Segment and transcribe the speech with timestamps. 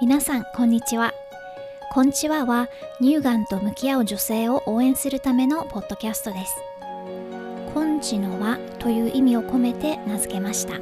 [0.00, 1.12] 皆さんこんにちは。
[1.90, 2.68] こんちはは
[3.00, 6.54] 乳がんと向き合う女性を応援するためのポッドキャストです。
[7.74, 10.74] こんちの輪という意味を込めて名付けました。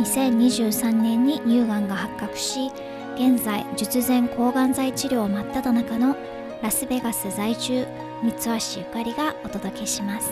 [0.00, 2.70] 2023年に乳がんが発覚し
[3.16, 6.16] 現在術前抗がん剤治療真っ只中の
[6.62, 7.84] ラスベガス在住
[8.22, 10.30] 三橋ゆかりがお届けします。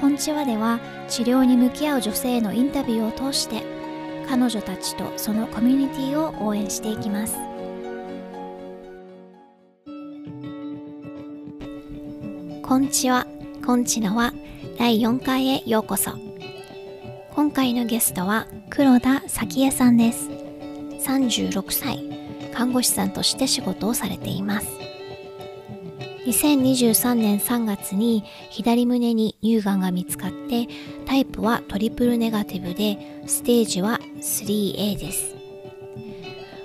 [0.00, 0.78] こんちはでは
[1.08, 3.79] 治療に向き合う女性へのインタビューを通して
[4.30, 7.34] 彼女たちとそのコミュニティを応援していきます。
[12.62, 13.26] こんちは、
[13.66, 14.32] こんちのは
[14.78, 16.12] 第4回へようこそ。
[17.34, 20.30] 今回のゲストは黒田咲江さんです。
[21.00, 22.04] 36歳
[22.54, 24.68] 看護師さんとして仕事をされています。
[26.26, 30.68] 2023年3月に左胸に乳がんが見つかって
[31.06, 35.40] タイプはトリプルネガティブでステージは 3A です。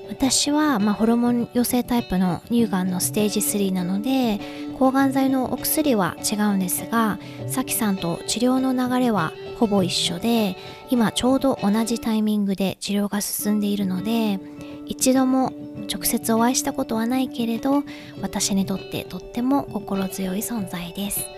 [0.09, 4.39] 私は、まあ、ホルモン陽性タイプの乳がんのステージ3なので
[4.79, 10.55] 抗がん剤のお薬は違うんですがさきさんと治療の流れはほぼ一緒で
[10.89, 14.39] 今ちょうど同じタイミングで治療が進んでいるので
[14.85, 15.51] 一度も
[15.91, 17.83] 直接お会いしたことはないけれど
[18.21, 21.34] 私にとってとっても心強い存在です。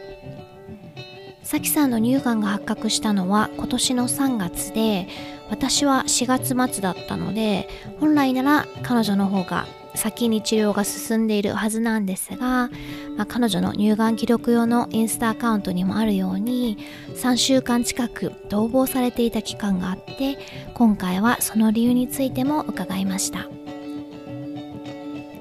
[1.48, 5.08] さきさんの乳がんが発覚したのは今年の3月で
[5.50, 7.70] 私は4月末だったので
[8.02, 12.70] 本来なら彼女の方が先に治療が進んでいるはずなんですが、
[13.16, 16.80] まあ、彼女の乳がん記録用のインスタアカウントにもあるように
[17.16, 20.38] 3週間近く逃亡されていた期間があって
[20.73, 23.48] 今回はその理由についても伺いました。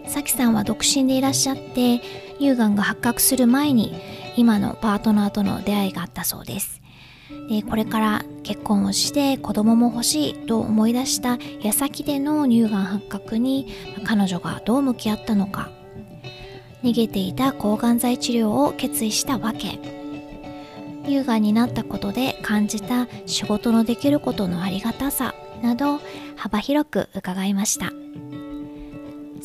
[0.06, 2.00] さきさんは独身でいらっしゃって
[2.38, 3.92] 乳がんが発覚する前に
[4.36, 6.82] 今のパートナーとの出会いがあったそうです。
[7.48, 13.66] でこれから結婚をして子供も欲しいと思い出した矢先での乳がん発覚に
[14.04, 15.70] 彼女がどう向き合ったのか。
[16.84, 19.78] 逃げていた抗がん剤治療を決意したわけ。
[21.04, 26.00] 乳がんになったことで感じた仕事のできることのありがたさなど
[26.36, 27.92] 幅広く伺いました。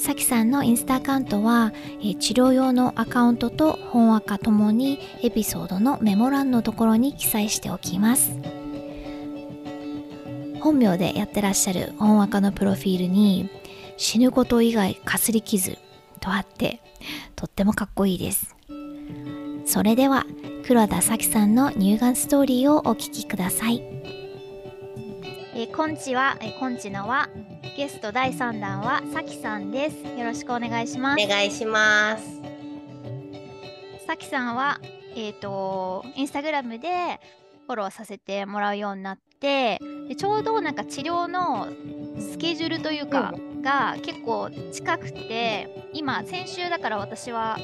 [0.01, 1.73] さきさんのインスタアカウントは、
[2.03, 8.31] え治療用のアカウントと本赤ともにエピソードのメモ欄のところに記載しておきます。
[10.59, 13.51] 本名でやってらっしゃる本赤のプロフィールに
[13.95, 15.77] 死ぬこと以外かすり傷
[16.19, 16.81] とあって
[17.35, 18.55] とってもかっこいいです。
[19.67, 20.25] それでは
[20.65, 24.20] 黒田咲さんの乳がんストーリーをお聞きください。
[25.53, 27.27] えー、こんちは、えー、こんちのは
[27.75, 32.41] ゲスト第3弾はさきさんですよろしくお願いしますお願いします
[34.07, 34.79] さきさんは
[35.13, 37.19] えっ、ー、とインスタグラムで
[37.67, 41.67] フォローさせてもらうようになってでちょうどなんか治療の
[42.17, 47.57] スケジュールというか、うん、が結構近くて今先週だから私は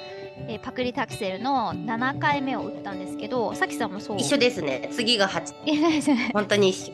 [0.50, 4.18] えー、パクリタクセルの7回目を打ったんですけど、さきさんもそう？
[4.18, 4.90] 一緒ですね。
[4.94, 6.32] 次が8。
[6.32, 6.94] 本当に一緒。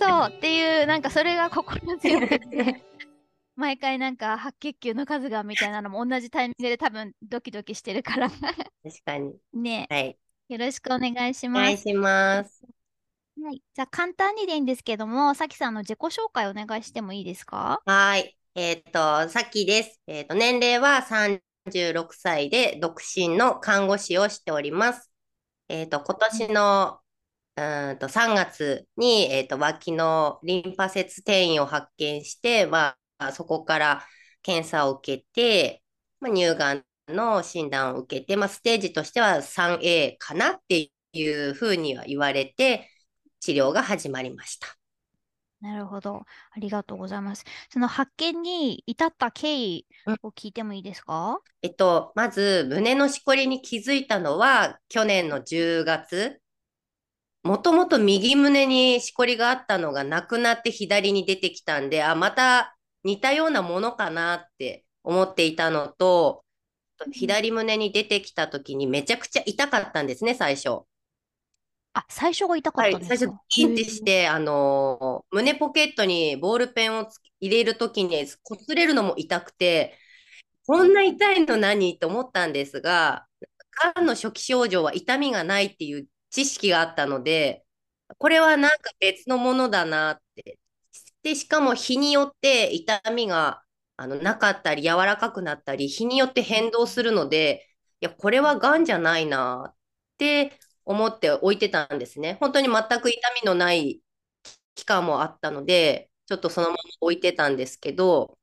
[0.00, 2.82] そうっていうなんかそれが心強くて
[3.54, 8.30] 毎回なんか白血球の数がみたいなのも同じタイミングで多分ドキドキしてるから。
[8.30, 8.40] 確
[9.04, 9.34] かに。
[9.52, 10.16] ねはい。
[10.48, 11.62] よろしくお願いします。
[11.62, 12.62] お願いします。
[13.42, 17.82] はい、じゃあ簡単にでいいんですけども、さきさんの自己紹介お願いしてもいいですか？
[17.84, 18.34] はい。
[18.54, 20.00] えっ、ー、と、さきです。
[20.06, 25.10] えっ、ー、と、年齢は36歳で独身の看護師をしております。
[25.68, 26.99] えっ、ー、と、今年の
[27.60, 34.02] うんと3月に、えーと、脇のリンパ節転移を発見して、まあ、そこから
[34.42, 35.82] 検査を受けて、
[36.20, 42.88] まあ、乳がんの診断を受けて、まあ、ステージとしては 3A かなっていうふうには言われて
[43.40, 44.68] 治療が始まりました。
[45.60, 46.24] なるほど。
[46.52, 47.44] ありがとうございます。
[47.70, 49.86] その発見に至った経緯
[50.22, 56.39] を聞いてもいいですか、うん、えっと、まず胸のしこりに気づいたのは去年の10月
[57.42, 66.44] もともと右胸にしこりがあったのがなくなって左に出てきたんで、あ、また似たようなものかなって思っていたのと、
[67.12, 70.82] 左胸に出てきた時にめちゃくちゃ痛かったんですね、最初。
[71.94, 77.06] あ、最初が痛かったんですか、はい、最初、キンってして、あのー、胸ポケットにボールペンを
[77.40, 79.96] 入れる時に擦れるのも痛くて、
[80.66, 81.98] こんな痛いの何？
[81.98, 83.26] と思ったんですが、
[83.94, 87.64] がんの初期症状は痛みがないっていう知識があったので、
[88.18, 90.58] これはなんか別のものだなって。
[91.22, 93.62] で、しかも日によって痛みが
[93.96, 97.66] あのなかったり柔らかくなったり、日によって変動するので、
[98.00, 99.76] いや、これはがんじゃないなっ
[100.18, 102.36] て思って置いてたんですね。
[102.40, 104.02] 本当に全く痛みのない
[104.74, 108.38] 期間もあったので、ちょっとそのまま置いてたんですけど、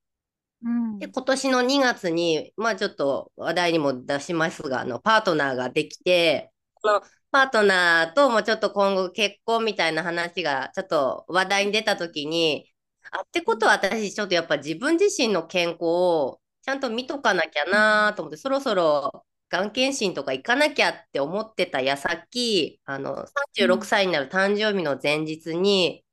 [0.64, 1.00] うん。
[1.00, 7.02] で、今年の2月に、まあちょっと話題にも出しますが、あの、パートナーができて、この
[7.32, 12.72] パートナーともちょっと今後結婚みたいな話がちょっと話題に出たときに、
[13.12, 23.88] あ、ってことは私ちょっとやっぱ自分自身の健康をちゃんと見とかなきゃなと思って、そろそろがん検診とか行かなきゃって思ってた矢先、あの、36うん。
[23.88, 26.04] 歳になる誕生日の前日に、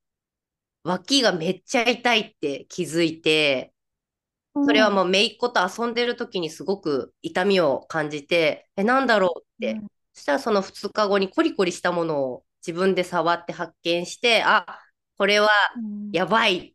[0.85, 3.73] 脇がめっちゃ痛いって気づいて、
[4.67, 9.83] それはもう姪っ子と遊んでる時にすごく痛みを感じて、え、なんだろうって。
[10.15, 10.19] うん。
[10.19, 14.81] そしたらその2日後にコリコリしたものを自分で触って発見して、あ、
[15.19, 16.11] これはうん。
[16.13, 16.75] やばいっ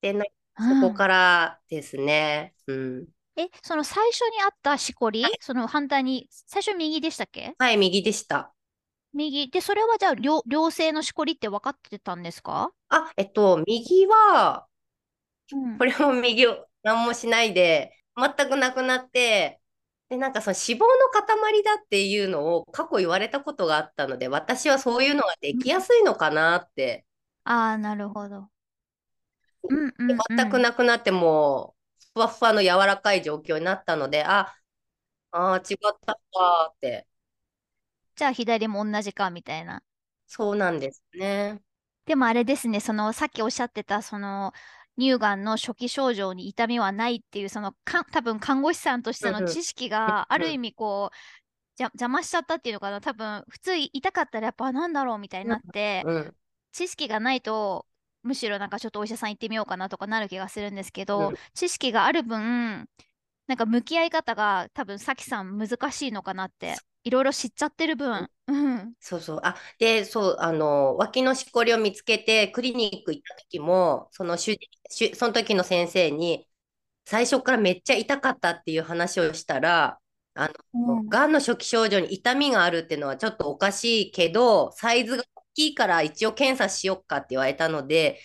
[0.00, 0.24] てな、
[0.56, 2.54] そこからですね。
[2.66, 3.06] うん。
[3.36, 7.54] え、その最初にあったしこり、その反対に、最初右でしたっけ？
[7.58, 8.52] はい、右でした。
[9.14, 9.48] 右。
[9.48, 12.72] で、それはじゃあ良、良性のしこりって分かってたんですか？
[12.88, 14.66] あ、えっと、右は、
[15.52, 15.78] うん。
[15.78, 19.57] これも右を何もしないで、全くなくなって、
[20.08, 27.06] で、なんかその脂肪の塊だっていうのを過去言われたことがあったので、私はそういうのができやすいのかなって。
[27.44, 28.48] ああ、なるほど。
[29.68, 30.38] うんうんでうん。
[30.38, 34.54] 全くなくなってもう、ふわふわの柔らかい状況になったので、あ、
[35.32, 37.06] あー違ったかって。
[38.16, 39.82] じゃあ左も同じかみたいな。
[40.26, 41.60] そうなんですね。
[42.06, 44.52] でもあれですね、そのさっきおっしゃってた、その
[44.98, 50.52] 乳がんの初期症状に痛みはないっていう、そのか多分看護師さんとしての知識があるうん。
[50.54, 51.16] 意味こう、
[51.76, 56.36] じゃ邪魔しちゃったっていうのかな、多分普通痛かったらやっぱなんだろうみたいになって、うん。
[56.72, 57.86] 知識がないと、
[58.22, 61.34] むしろなんかちょっとお医者さん行ってみようかなとかなる気がするんですけど、うん。
[61.54, 62.88] 知識がある分、
[63.48, 68.94] なんか向き合い方が多分さきさん難しいのかなって、いろいろ知っちゃってる分、うん。
[69.00, 69.40] そうそう。
[69.44, 74.50] あ、で、そう、あの、脇のしこりを見つけて、クリニック行った時も、そのそ
[75.28, 76.46] の時の先生に、
[77.06, 80.00] 最初からめっちゃ痛かったっていう話をしたら、
[80.34, 88.20] あの、うんがんの初期症状に痛みがあるっていうのはちょっとおかしいけど、サイズが大きいから一応検査しよっかって言われたので、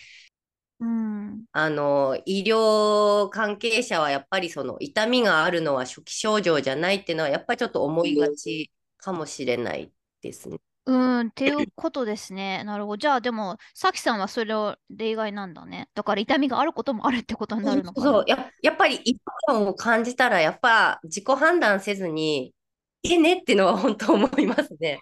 [0.84, 1.46] うん。
[1.54, 9.92] あの、医療関係者はやっぱりその痛みがあるのは初期症状じゃないっていうのはやっぱりちょっと思いがちかもしれない
[10.22, 10.58] ですね。
[10.86, 12.66] うん、っていうことですね。
[12.66, 12.98] なるほど。
[12.98, 15.88] じゃあでも、さきさんはそれを例外なんだね。
[15.94, 18.08] だから痛みがあることもあるってことになるのかな。
[18.12, 22.54] そう、や、やっぱり違和感を感じたらやっぱ自己判断せずに、
[23.04, 25.00] えねっていうのは本当思いますね。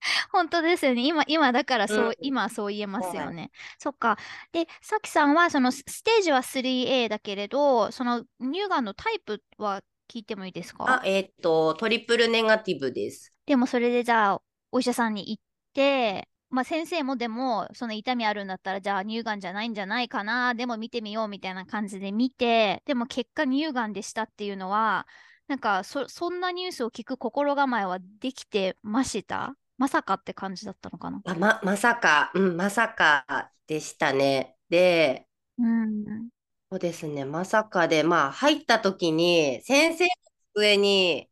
[0.32, 1.06] 本当ですよね。
[1.06, 3.50] 今、今だからそう、うん今はそう言えますよはいね。
[3.78, 4.16] そっか。
[4.52, 13.32] で、さきさんはそのスステージは 3A だけれど、その乳がんのタイプは聞いてもいいですあか、えっと、トリプルネガティブです。
[13.46, 14.42] でもそれでじゃあ、
[14.72, 15.42] お医者さんに行っ
[15.74, 25.06] て、まあ先生もでも、その痛みあるんだったら、じゃあ乳がんじゃないんじゃないかな、でも見てみようみたいな感じで見て、でも結果乳がんでしたっていうのは、
[25.46, 29.56] なんかそ、そんなニュースを聞く心構えはできてました？
[29.78, 31.22] まさかって感じだったのかな？
[31.24, 34.56] あ、ま、まさか、うん、まさかでしたね。
[34.68, 35.26] で、
[35.56, 36.28] うん。
[36.70, 40.10] そうですね、まさかで、まあ、入った時に、先生の
[40.54, 41.30] 机に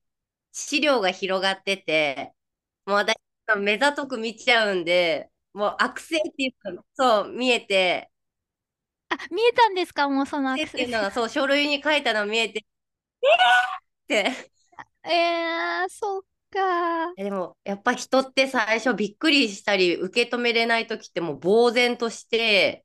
[0.53, 2.33] 資料が広がってて、
[2.87, 3.17] もう私、
[3.59, 8.11] 目ざとく見ちゃうんで、もう悪性っていうの、そう、見えて、
[9.09, 10.09] あ、見えたんですか？
[10.09, 10.53] もうその。
[10.53, 10.65] 悪性。
[10.67, 12.65] っていうのが、そう、書類に書いたの見えて、
[14.09, 14.31] えー！
[14.31, 14.51] って。
[15.09, 17.17] えー、そっか。
[17.17, 22.85] えでも、やっぱ人って最初びっくりしたり、受け止めれない時ってもう呆然として、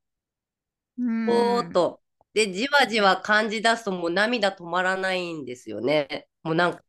[0.97, 1.25] うん。
[1.25, 2.01] ぼーっと。
[2.33, 6.27] で、じわじわ感じ出すともう涙止まらないんですよね。
[6.43, 6.83] もうなんか、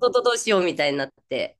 [0.00, 1.58] どどどうしようみたいになって。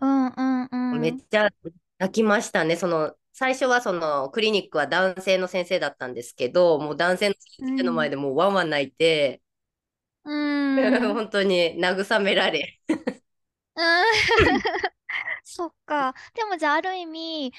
[0.00, 1.00] うんうんうん。
[1.00, 1.50] めっちゃ
[1.98, 2.76] 泣きましたね。
[2.76, 9.42] その、最初はそのクリニックは男性の先生だったんですけど、もう男性の先生の前でもうワンワン泣いて、
[10.24, 10.76] うん。
[11.14, 12.80] 本当に慰められ。
[13.78, 13.82] う
[14.58, 14.62] ん
[15.44, 16.14] そっか。
[16.34, 17.52] でもじゃあある意味、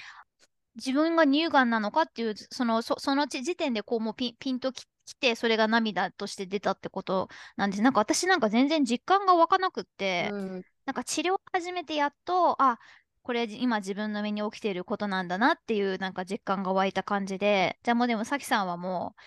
[0.75, 7.81] 自分が乳がんなのかっていう、その、そ、その時時点でこうもうピン、ピンとき、きて、それが涙として出たってことなんです。
[7.83, 12.79] なんか私なんか全然実感が湧かなくって、うんなんか治療を始めてやっと、あ、
[13.23, 19.21] これ今自分の身に起きていることなんだなっていうなんか実感が湧いた感じで、じゃあもうでもさきさんはもう、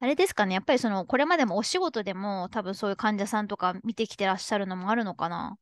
[0.00, 5.58] あれですかね、やっぱりその、これまでもお仕事でも多分そういう患者さんとか見てきてらっしゃるのもあるのかな？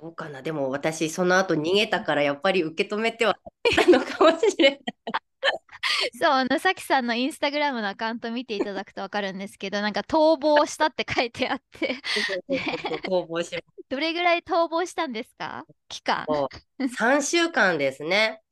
[0.00, 0.42] どうかな。
[0.42, 3.36] でも私、その後逃げたから、やっぱり受け止めては
[3.76, 4.80] たのかもしれない。
[6.20, 11.96] そう、あの、さきさんのインスタグラムのアカウント見ていただくとわかるんですけど、なんか逃亡したって書いてあって、
[13.08, 13.56] 逃亡し
[13.88, 15.66] どれぐらい逃亡したんですか？
[15.88, 16.24] 期間。
[16.28, 18.42] ま3 週間ですね。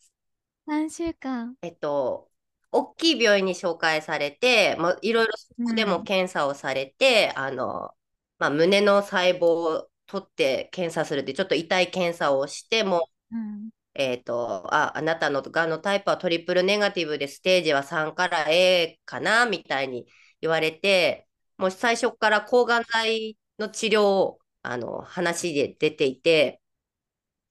[0.67, 2.31] 何週間えっと、
[2.73, 6.05] 大きい病院に紹介されて、まあ、いろいろそこでもうん。
[6.05, 7.91] 検査をされて、あの、
[8.39, 13.71] まあ、胸の細胞を取って検査するって、ちょっと痛い検査をしても、うん。
[13.95, 20.07] えっと、あ、あなたのがんのタイプはトリプルネガティブでステージは3から A かなみたいに
[20.41, 26.61] 言われて、もう最初から抗がん剤の治療を、あの、話で出ていて、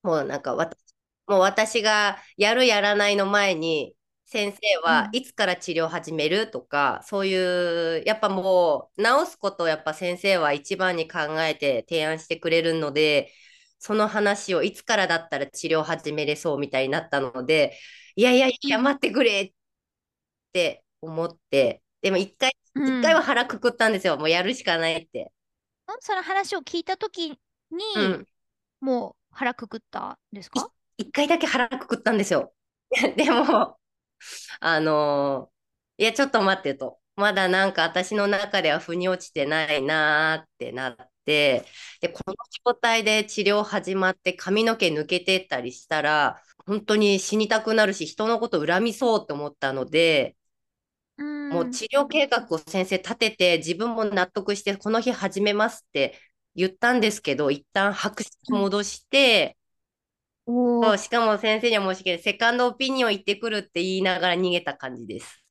[0.04, 0.78] もうなんか私、
[1.28, 3.96] もう私がやるやらないの前に、
[4.30, 4.84] 先生うん。
[4.84, 13.32] はいつから治療始めるとか、そういう、やっぱもう治すことをやっぱ先生は一番に考えて提案してくれるので、
[13.80, 17.78] その話をいつからだったら治療始めれそうみたいになったので、
[18.16, 19.54] いやいやいや、待ってくれっ
[20.54, 23.00] て思って、でも一回、うん。
[23.00, 24.18] 一回は腹くくったんですよ。
[24.18, 25.32] もうやるしかないって。
[26.02, 27.38] その話を聞いたときに、
[27.96, 28.28] うん。
[28.80, 32.54] もう腹くくったんですいか一回だけ腹くくったんですよ。
[33.16, 33.79] でも、
[34.60, 35.60] あのー
[36.02, 37.00] いや、ちょっと待ってと。
[37.18, 40.96] まだなんか私の中では腑に落ちてないなーってなっ
[41.26, 41.66] て、
[42.00, 42.36] で、この
[42.66, 50.38] 状態で治療始まって髪の毛抜けてったりしたら、本当に死にたくなるし、人のこと恨みそうって思ったので、
[51.18, 51.50] うん。
[51.50, 56.20] もう治療計画を先生立てて、自分も納得して、この日始めますって
[56.56, 58.62] 言ったんですけど、一旦白紙うん。
[58.64, 59.58] 戻して。
[60.82, 62.24] そうしかも先生には申し訳ない。
[62.24, 65.44] セカンドオピニオン行ってくるって言いながら逃げた感じです。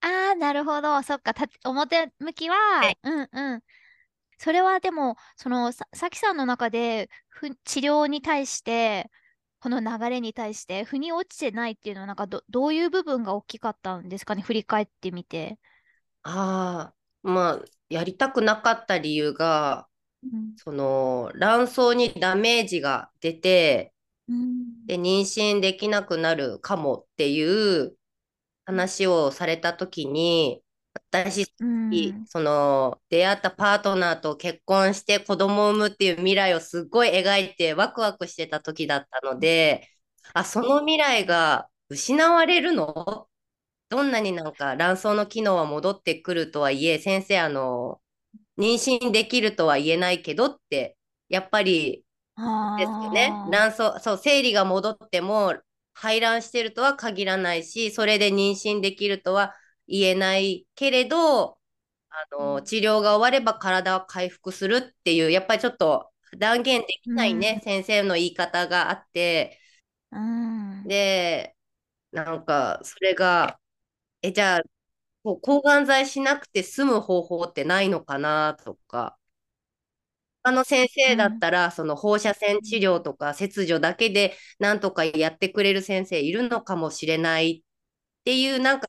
[0.00, 1.02] ああ、なるほど。
[1.02, 1.34] そっか。
[1.34, 2.48] た、表向き
[2.80, 3.62] はいは、うんうん。
[4.38, 9.10] それはでも、その、さ、さきさんの中で、ふ、治療に対して、
[9.60, 15.58] この流れに対して、腑に落ちてないっていうのは、なんかど、どういう部分が大きかったんですかね、振り返ってみて。
[16.22, 19.88] ああ、まあ、やりたくなかった理由が、
[20.22, 20.56] うん。
[20.56, 23.93] その、卵巣にダメージが出て、
[24.28, 24.86] うん。
[24.86, 27.96] で、妊娠できなくなるかもっていう
[28.66, 30.62] 話をされたときに、
[30.94, 32.26] 私、うん。
[32.26, 39.88] その、出会ったパートナーと結婚して子供を産むっていう未来をすっごい描いてワクワクしてた時だったので、
[40.34, 43.28] あ、その未来が失われるの？
[43.90, 48.00] どんなになんか卵巣の機能は戻ってくるとはいえ、先生、あの、
[48.58, 50.96] 妊娠できるとは言えないけどって、
[51.28, 52.04] やっぱり
[52.76, 53.40] ですよね。
[53.44, 55.54] 卵巣、そう、生理が戻っても
[55.92, 59.54] 排卵してるとは限らないし、それで妊娠できるとは
[59.86, 61.58] 言えないけれど、
[62.10, 67.16] あの、うん治療が終われば体は回復するっていう、やっぱりちょっと断言できうん。
[67.16, 69.60] ないね、先生の言い方があって、
[70.10, 70.84] うん。
[70.84, 71.56] で、
[72.12, 73.60] なんか、それが、
[74.22, 74.62] え、じゃあ、
[75.42, 79.18] 抗がん剤しなくて済む方法ってないのかなとか、
[80.44, 81.40] 他の先生だっうん。
[81.40, 87.64] たら、その放射線治療とか切除だけでなんとかやってくれる先生いるのかもしれない
[88.20, 88.88] っていう、なんか、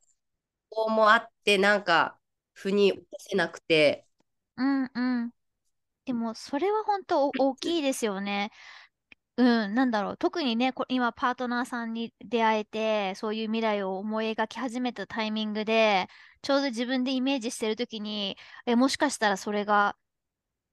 [0.69, 2.19] こうもあって、なんか、
[2.53, 4.07] 腑に落とせなくて、
[4.57, 4.91] うん。
[4.93, 5.31] うん
[6.05, 8.51] でも、それは本当お大きいですよね。
[9.37, 10.17] うん、なんだろう。
[10.17, 16.07] 特にね、こ今パートナーさんに出会えて、そういう未来を思い描き始めたタイミングで、
[16.43, 19.97] ちょうど自分でイメージしてるときに、え、もしかしたらそれが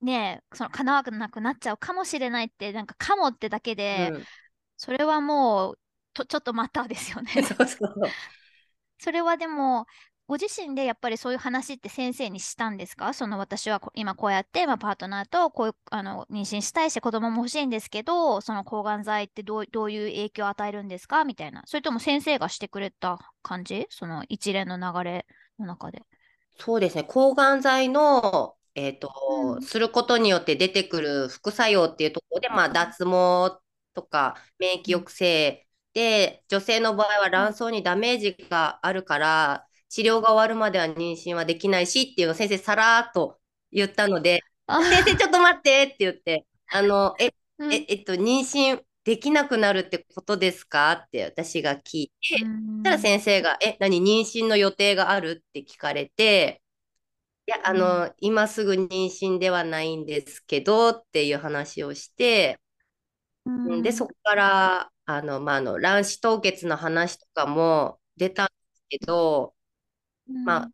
[0.02, 4.24] ね、その叶わなくなっちゃうかもしれないって、なんかかもってだけで、うん。
[4.76, 5.78] それはもう、
[6.12, 7.30] と、ちょっと待ったですよね。
[7.42, 7.94] そうそうそう。
[8.98, 9.86] それはでも、
[10.26, 13.12] ご自身でやっぱりそういう話って先生にしたんですか？
[13.12, 21.24] その私はこ今こうやって、まあ、パートナーとこういう、あの、妊娠したいし子供も欲しいんですけど、その抗がん剤ってどう、どういう影響を与えるんですか？
[21.24, 21.62] みたいな。
[21.66, 23.86] それとも先生がしてくれた感じ？
[23.90, 25.26] その一連の流れ
[25.58, 26.02] の中で。
[26.58, 29.62] そうですね、抗がん剤の、えっと、うん。
[29.62, 33.60] することによって出てくる副作用っていうところで、まあ、脱毛
[33.94, 35.02] とか免疫うん。
[35.02, 37.30] 抑制で、女性の場合はうん。
[37.30, 43.38] 卵巣にダメージがあるから、治療が終わるまでは妊娠はできないしっていうのを先生さらーっと
[43.70, 47.72] 言ったので、先生ちょっあと待ってって言って、あの、え、え、うん。
[47.72, 50.92] えっと、妊娠できなくなるってことですか？
[50.92, 53.00] って私が聞いて、うそしたらん。
[53.00, 55.44] 先生が、え、何、妊娠の予定がある？
[55.46, 56.61] って聞かれて、
[57.46, 58.02] いや、あうん。
[58.06, 62.60] の、今すぐ妊娠ではないんですけどっていう話をして、
[63.46, 63.92] ううんで、ん。
[63.92, 69.54] そこから、あの、まあ、あの、卵子凍結の話とかも出たんですけど、
[70.44, 70.72] まあ、うん。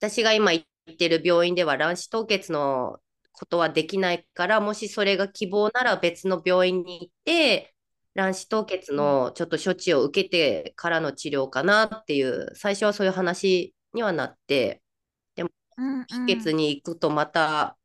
[0.00, 3.00] 私が今行ってる病院では卵子凍結の
[3.32, 7.74] ことはできないから、もしそれが希望なら別の病院に行って、
[8.14, 14.82] 卵子凍結うんのちょっと処置を受けてからの治療かなっていう、最初はそういう話にはなって、
[16.26, 16.56] 秘訣ん。
[16.56, 17.76] に行くとまた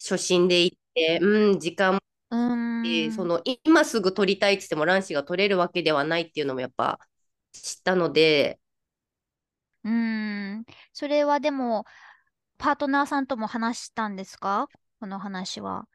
[0.00, 2.00] 初診で行って、うん、時間も
[2.30, 2.36] う
[2.84, 3.28] し、そん。
[3.28, 6.98] の今すぐ取りたいって言っても卵子が取れるわけではないっていうのもやっぱ
[7.52, 8.60] 知ったので、
[10.92, 11.86] それはでも、
[12.58, 14.68] パートナーさんとも話したんですか？
[15.00, 15.88] この話は。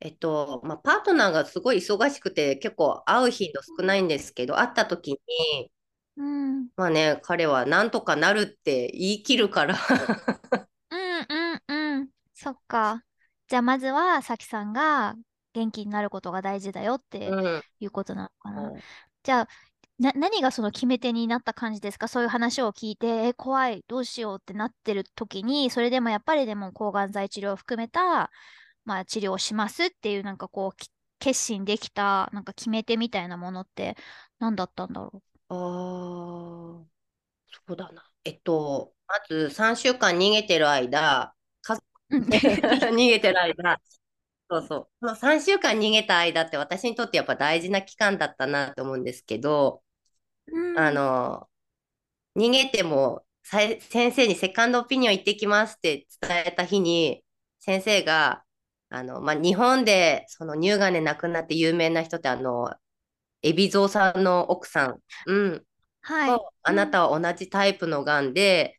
[0.00, 5.72] えっと、まあ、パートナーがすごい忙しくて結構会う頻度少ないんですけど、会った時に、
[6.16, 6.68] うん。
[6.76, 9.76] まあね、彼はなんとかなるって言い切るから
[10.90, 10.98] うん
[11.68, 12.08] うんうん。
[12.34, 13.02] そっか。
[13.48, 15.16] じゃあまずは、さきさんが
[15.52, 17.62] 元気になることが大事だよってうん。
[17.80, 18.72] いうことなのかな。
[19.22, 19.48] じゃあ、
[19.98, 22.08] な、何がその決め手になった感じですか？
[22.08, 28.30] そういう話を聞いて、え、怖い、どうしようってなってる時に、それでもやっぱりでも抗がん剤治療を含めた、
[28.84, 30.90] まあ治療をしますっていうなんかこう、き
[31.20, 33.96] 決心できた、なんか決め手みたいなものって
[34.40, 35.54] 何だったんだろあ
[36.82, 36.86] あ、
[37.66, 38.10] そうだな。
[38.24, 43.80] えっと、まず3週間逃げてる間、家族 逃げてる間、
[44.50, 44.88] そうそう。
[45.00, 49.84] この3週間逃げた間って私にとってやっぱ大事な期間だったなと思うんですけど、
[50.48, 51.48] うんあの、
[52.36, 53.80] 逃げても先
[54.12, 57.24] 生にセカンドオピニオン行ってきますって伝えた日に、
[57.60, 58.44] 先生が、
[58.90, 62.74] あの、まあ、日本でその乳がんで亡くなって有名な人ってあの、
[63.50, 65.66] 海老蔵さんの奥さん、うん、
[66.02, 66.38] はい。
[66.38, 68.78] とあなたは同じタイプのがんで、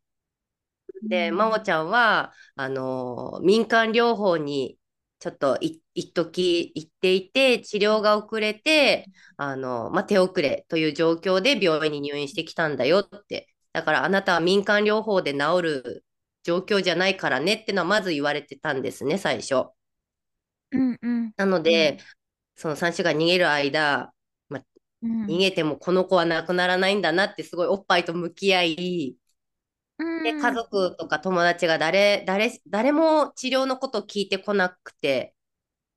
[1.09, 4.77] で、うん真央ちゃんは、あの、民間療法に
[5.19, 9.05] ちょっとい一時行っていて、治療が遅れて、
[9.37, 13.49] あの、まあ、手遅れという状況で病院に入院してきたんだよって。
[13.73, 16.05] だからあなたは民間療法で治る
[16.43, 19.65] 状況じゃないからねってのはまず言われてたんですね、最初。
[20.71, 21.99] うんうんなので、
[22.55, 24.13] その3週間逃げる間、
[25.05, 25.35] うん。
[25.35, 29.17] 逃げてもこの子は亡くならないんだなってすごいおっぱいと向き合い、
[30.23, 30.51] で、うん。
[30.51, 35.35] 家族とか友達が誰、誰、誰も治療のことを聞いてこなくて、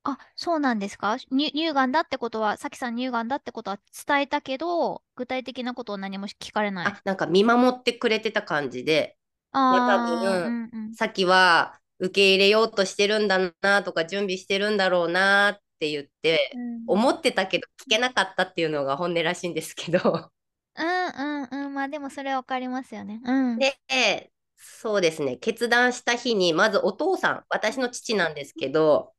[0.03, 1.19] あ、そうなんですか？
[1.31, 6.88] 乳乳がんだってことは、さきさん乳がんだってことは伝えたけど、具体的なことを何も聞かれない。
[6.88, 9.19] あ、なんか見守ってくれてた感じで、
[9.53, 10.97] あー多分うんうん。
[10.97, 20.31] さっきは受け入れようとしてるんだなとか準備してるんだろうなって言って、うん思ってたけど聞けなかったっていうのが本音らしいんですけど。
[20.75, 21.75] うんうんうん。
[21.75, 23.21] まあでもそれはわかりますよね。
[23.25, 23.59] うん。
[23.59, 29.12] で、そうですね、決断した日に、まずお父さん、私の父なんですけど、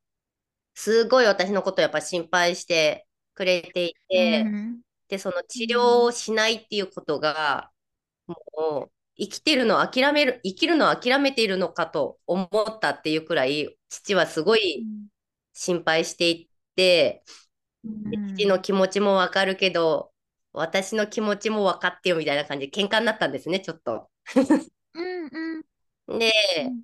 [0.74, 7.72] すごい私のことをやっぱ心配してくれていて、うんで、その治療をしないっていうことが、
[8.28, 14.86] もう生きてるのを諦める、生きるのを諦めているのかと思ったっていうくらい、父はすごい
[15.54, 16.49] 心配していて、
[18.36, 20.12] 父の気持ちもわかるけど、
[20.54, 24.10] 私の気持ちも分かってよみたいな感じで喧嘩になったんですね、ちょっと。
[24.94, 25.62] うん
[26.08, 26.20] うん。
[26.20, 26.32] で、
[26.66, 26.84] うん。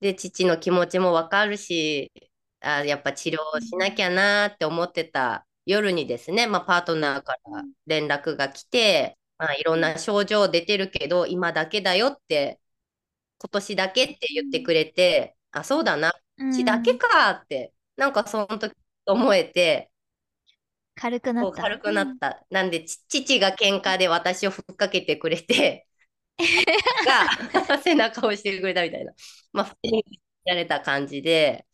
[0.00, 2.12] で、父の気持ちもわかるし、
[2.60, 12.60] あ、やっぱ治療しなきゃなって思ってた夜にですね、まあ、パートナーから連絡が来て、まあ、いろんな症状出てるけど、今だけだよって、
[13.38, 16.52] 今年だけって言ってくれて、あ、そうだな、うん。
[16.52, 18.74] 血だけかって、なんかその時
[19.06, 19.90] 思えて、
[20.94, 21.62] 軽くなった。
[21.62, 22.44] 軽くなった。
[22.50, 25.86] なんで、ち父が喧嘩で私をふっかけてくれて、
[27.06, 29.12] が 背中を押してくれたみたいな。
[29.52, 29.76] まあ、
[30.44, 31.66] やれた感じで、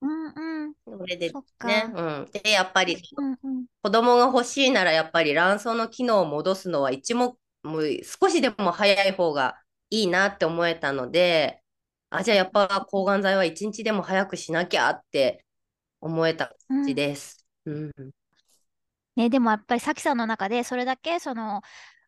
[0.00, 0.74] うんうん。
[0.84, 1.32] それで。
[1.64, 2.30] ね、うん。
[2.32, 3.66] で、やっぱりうんうん。
[3.82, 11.62] 子供が欲しいなら、やっぱり卵巣の機能を戻すのは一目、もう少しでも早い方がいいなって思えたので、
[12.10, 15.45] あ、じゃあやっぱ抗がん剤は一日でも早くしなきゃって
[16.00, 17.44] 思えた感じです。
[17.64, 17.92] うん。
[19.16, 21.62] ね、でもやっぱりさきさんの中でそれだけその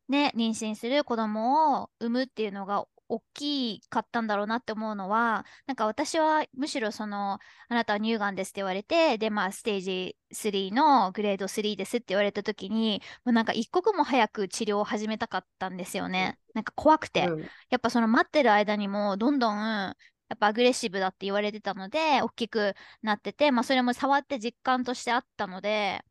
[0.08, 16.38] ね、妊娠する子供を産むっていうのが大きかったんだろうなって思うのは、なんか私はむしろその、あなたは乳がんですって言われて、で、まあステージ3のグレード3ですって言われた時に、もうなんか一刻も早く治療を始めたかったんですよね。
[16.54, 17.26] なんか怖くて。
[17.26, 19.94] うんやっぱその待ってる間にもどんどん
[20.28, 26.04] やっぱアグレッシブだって言われてたので大きくなってて、まあ、それも触って実感としてあったので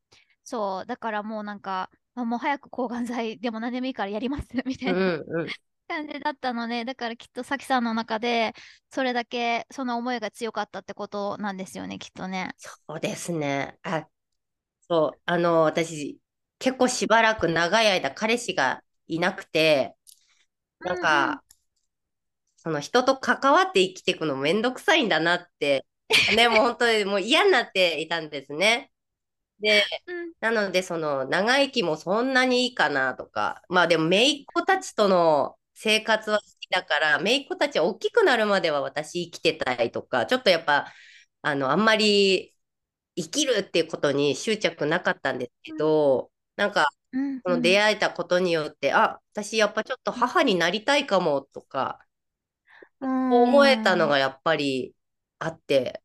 [0.43, 5.56] そうだからもうなんか、あもう早く抗がん剤でも何でもいいからやりますみたういなんうん。
[5.89, 8.53] 感じだったのでだからきっとさきさんの中で
[8.91, 12.56] それだけその思いが強かったってことなんですよねきっとね。
[12.58, 13.80] そうですね。
[13.84, 14.08] あ、
[14.89, 16.19] そう、あの、私、
[16.60, 19.95] 結構しばらく長い間彼氏がいなくて、
[20.82, 21.43] なんか、
[22.67, 25.86] その人と関わって生きていくのめんどくさいんだなって、
[26.36, 28.91] ね、もう本当にもう嫌になっていたんですね。
[29.60, 30.34] で、うん。
[30.41, 40.93] なので、その長生きもそんなにいいかなとか、まあでも、姪っ子たちとの生活は好きだから、姪っ子たち大きくなるまでは私生きてたいとか、ちょっとやっぱ、
[41.41, 42.53] あの、あんまり
[43.15, 52.07] 生きるっていうことに執着なかったんですけど、なんか、うんこの出会えたことによって、あ、私やっぱちょっと母になりたいかもとか、うん
[53.01, 54.95] 思えたのがやっぱり
[55.39, 56.01] あって、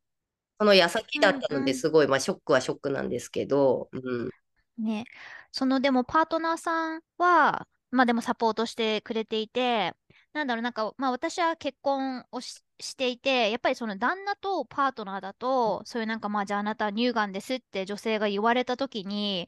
[0.59, 4.29] その矢先だったのですごい、まあ、ショックはショックなんですけど、うん、
[4.77, 5.05] ね、
[5.51, 9.93] そのでもパートナーさんは、まあでもサポートしてくれていて、
[10.33, 19.47] なんだろう、なんか、まあ私は結婚をし、していて、やっぱりその旦那とパートナーだと、そういうなんかまあじゃああなたは乳がんですって女性が言われた時に、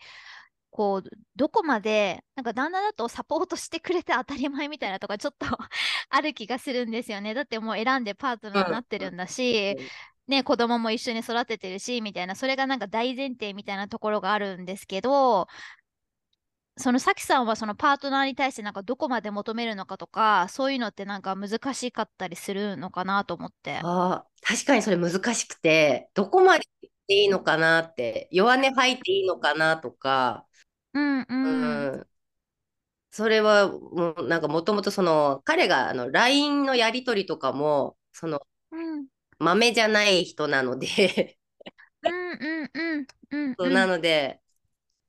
[0.75, 5.45] こう、どこまで、なんか旦那だとサポートしてくれて当たり前みたいなとかちょっと
[6.09, 7.33] ある気がするんですよね。
[7.33, 9.77] だってもう選んでパートナーになってるんだし、
[10.27, 15.47] ね、子供も一緒に育ててるし、みたいな、それがなんか大前提みたいなところがあるんですけど、
[16.77, 23.77] そのさきさんはそのパートナーに対してなんかどこまで求めるのかとか、そういうのってなんか難しかったりするのかなと思って。
[23.77, 30.45] ああ、確かにそれ難しくて、どこまで言っていいのかなって、弱音吐いていいのかなとか、
[30.95, 31.25] うんう。
[31.29, 31.97] うん。
[32.01, 32.07] ん、
[33.11, 39.07] それはもうなんかもともとその彼があの LINE のやり取りとかもそのうん。
[39.39, 41.37] 豆じゃない人なので。
[42.03, 43.55] うんうんうんうんうん。
[43.57, 44.41] そうなので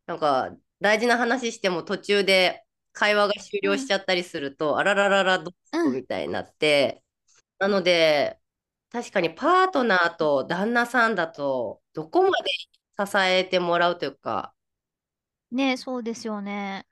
[0.06, 7.04] なんか大事な話しても途中で会話が終了しちゃったりすると、あららららどうしよううんみたいになって、
[7.60, 8.40] なので
[8.90, 12.50] 確かにパートナーと旦那さんだとどこまで
[13.06, 14.55] 支えてもらうというか、
[15.50, 16.86] ね、そうですよね。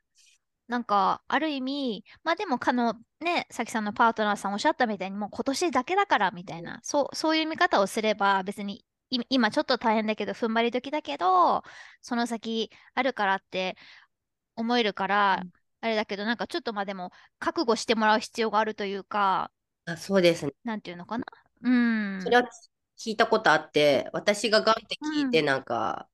[0.69, 11.63] なんか、ある意味、まあでも、かの、ね、さきさんのパートナーさんおっしゃったみたいに、もう今年だけだからみたいな、そう、そういう見方をすれば、別に、い今ちょっと大変だけど、踏ん張り時だけど、
[12.01, 13.77] その先あるからって
[14.57, 19.51] 思えるから、うんあれだけど、なんかちょっとまあでも、覚悟してもらう必要があるというか、
[19.85, 20.53] あ、そうですね。
[20.65, 21.27] なんていうのかな？
[21.61, 22.23] うん。
[22.23, 22.49] それは
[22.97, 26.09] 聞いたことあって、私がガンって聞いて、うんなんか、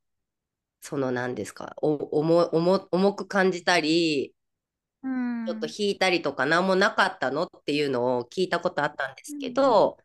[0.81, 4.35] その何ですか、お重く感じたり、
[5.03, 5.47] うん。
[5.47, 9.99] ちょっと引いたりとか、何もなかったのっていうのを聞いたことあったんですけど、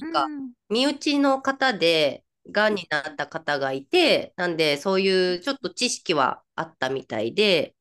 [0.00, 0.52] なんか、うん。
[0.70, 7.76] 身内の方で、がんになった方がいて、なんで、そういうちょっと知識はあったみたいで、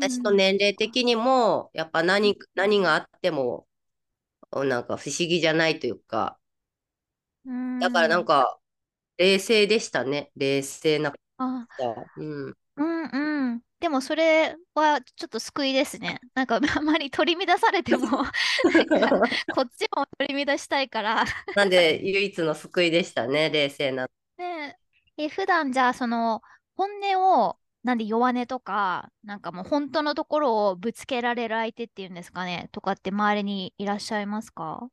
[0.00, 3.66] 私の年齢的にも、やっぱ何、何があっても、
[4.52, 6.38] なんか不思議じゃないというか、
[7.44, 8.59] うん、だからなんか、
[9.20, 10.32] 冷静でしたね。
[10.36, 12.10] 冷静なあ、方。
[12.16, 12.54] うん。
[12.76, 13.04] うん
[13.52, 13.62] うん。
[13.80, 16.20] でもそれはちょっと救いですね。
[16.34, 18.06] なんか あまり取り乱されても
[19.54, 21.24] こっちも取り乱したいから。
[21.54, 23.50] なんで、唯一の救いでしたね。
[23.50, 24.08] 冷静な。
[24.38, 24.76] ね
[25.16, 26.42] え、普段じゃあその
[26.76, 34.90] 本音をなんで弱音とか、なんかもう本当のところをぶつけられる相手っていうんですかね、とかって周りにいらっしゃいますか？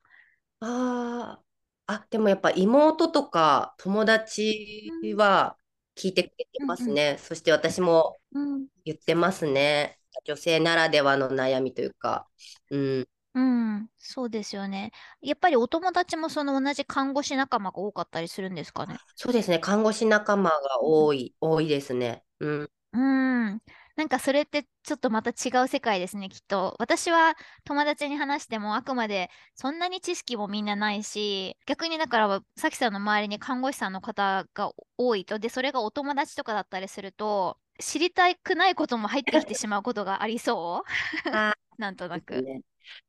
[0.61, 1.39] あ
[1.87, 5.57] あ、あ、でもやっぱ妹とか友達は
[5.95, 7.17] 聞いてくれてますね。
[7.19, 8.67] そして私もうん。
[8.85, 9.99] 言ってますね。
[10.25, 12.27] 女性ならではの悩みというか。
[12.69, 13.09] うん。
[13.33, 14.91] うん、そうですよね。
[15.21, 18.97] やっぱりお友達もその同じ看護師仲間が多かったりするんですかね？
[19.15, 19.59] そうですね。
[19.59, 22.23] 看護師仲間が多い、多いですね。
[22.39, 22.71] うん。
[22.93, 23.61] うん。
[23.97, 26.75] なんかそれってちょっとまた違う世界ですね、きっと。
[26.79, 40.91] 私は友達に話してもあくまでそんなに知識もみんなないし、逆にだからさきさんの周りに看護師さんの方が多いと、で、それがお友達とかだったりすると、知りたくないことも入ってきてしまうことがありそう
[41.31, 42.41] あ なんとなーく。
[42.43, 42.61] ね。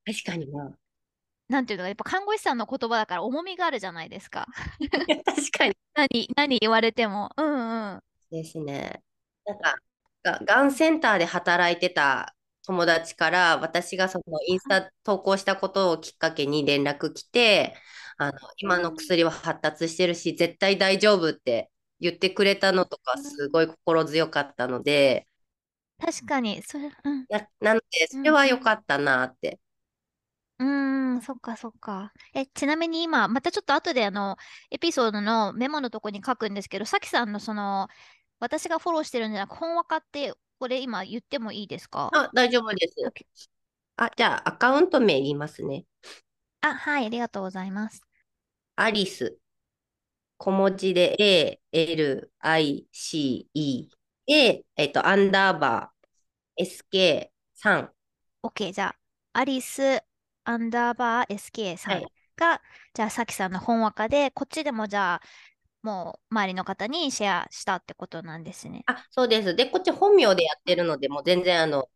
[0.07, 0.77] 確かにな。
[1.49, 4.47] なんていうのか、やっぱ看護師さんの言葉だから重みがあるじゃないですか。
[5.25, 5.75] 確かに。
[5.95, 7.31] 何、何言われても。
[7.37, 8.03] うんうん。
[8.31, 9.03] ですね。
[9.45, 9.77] なんか、
[10.33, 17.77] ががんセンターで働いてた友達から、私がそのインスタ投稿したことをきっかけに連絡来て、
[18.19, 25.29] あの、今の薬は発達してるし、絶対大丈夫って言ってくれたのとか、すごい心強かったので、
[25.99, 27.29] 確かに、それ、うん。
[27.29, 29.59] な、なので、それは良かったなって。
[30.59, 30.67] うー
[31.19, 32.13] ん、そっかそっか。
[32.35, 34.37] え、ちなみに今、またちょっと後であの、
[34.71, 37.89] エピソードのメモのとこに書くんですけど、さきさんのその、
[38.41, 42.11] 私がフォローしてるんじゃなく、本わかって、これ今言ってもいいですか？
[42.13, 42.95] あ、大丈夫です。
[43.97, 45.85] あ、じゃあ、アカウント名言いますね。
[46.61, 48.03] あ、はい、ありがとうございます。
[48.77, 49.39] アリス。
[50.37, 53.89] 小文字で A、L、I、C、E。
[54.27, 57.91] で、えっと、アンダーバー、SK、3。
[58.43, 58.97] OK、じゃあ、
[59.41, 60.03] アリス、
[60.45, 62.63] アンダーバー SK さんはいが、
[62.95, 65.23] じゃあ、さきさんの本わかで、こっちでもじゃあ、
[65.83, 68.85] もう、周りの方にシェアしたってことなんですね。
[68.87, 69.55] あ、そうです。
[69.55, 71.89] で、こっち本名でやってるので、もう全然あの、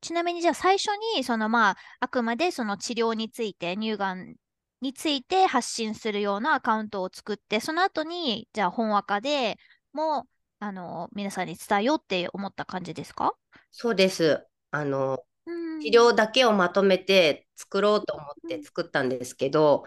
[0.00, 4.34] ちなみにじゃあ最初にそのまああくまでその治療について乳がん
[4.80, 9.58] について発信するようなアカウントを作ってその後にじゃあ本赤で
[9.92, 10.26] も
[10.58, 13.34] あの皆さんに伝えようって思った感じですか？
[13.70, 14.46] そうです。
[14.70, 19.84] あの、うん治療だけをまとめて作ろうと思っって作ったんですけど、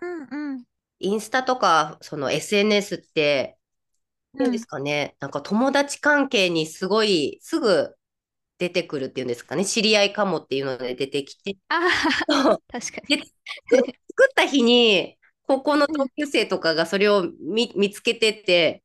[0.00, 0.64] うんうん。
[1.00, 3.58] インスタとかその SNS って、
[4.34, 4.66] うなんですん。
[4.66, 7.96] かね、なんか友達関係にすごいすぐ
[8.58, 11.76] 出てくるっていうんですかね、知り合いかもっていうので出てきて、あ
[12.28, 13.32] あ、確かで、に。
[14.10, 16.08] 作った日に、高校の同うん。
[16.16, 18.84] 級生とかがそれを見、見つけてて。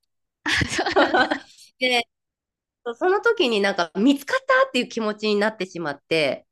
[1.80, 2.08] で、
[2.98, 6.48] その時になんか見つかったっていう気持ちになってしまって、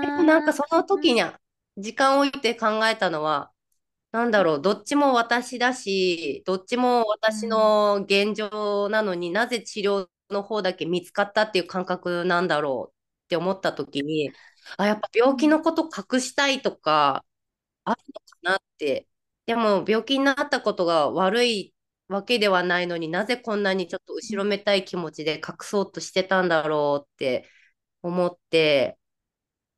[0.00, 1.04] でもなんかああ、そのうん。
[1.04, 1.22] 時に
[1.76, 3.50] 時間を置いて考えたのは、
[4.14, 7.48] なんだろう、どっちも私だし、どっちもう私ん。
[7.48, 12.94] の現状なのになぜ治療の方だけ見つかったっていう感覚なんだろう
[13.26, 14.32] って思った時に、
[14.76, 15.50] あ、やっぱ病気うん。
[15.50, 17.24] のこと隠したいとか
[17.84, 19.08] あるのかなって。
[19.46, 21.74] でも病気になったことが悪い
[22.08, 27.48] わけではないのになぜこんなにちょっと後ろめたい気持ちで隠そうとしてたんだろうって
[28.02, 28.98] 思って、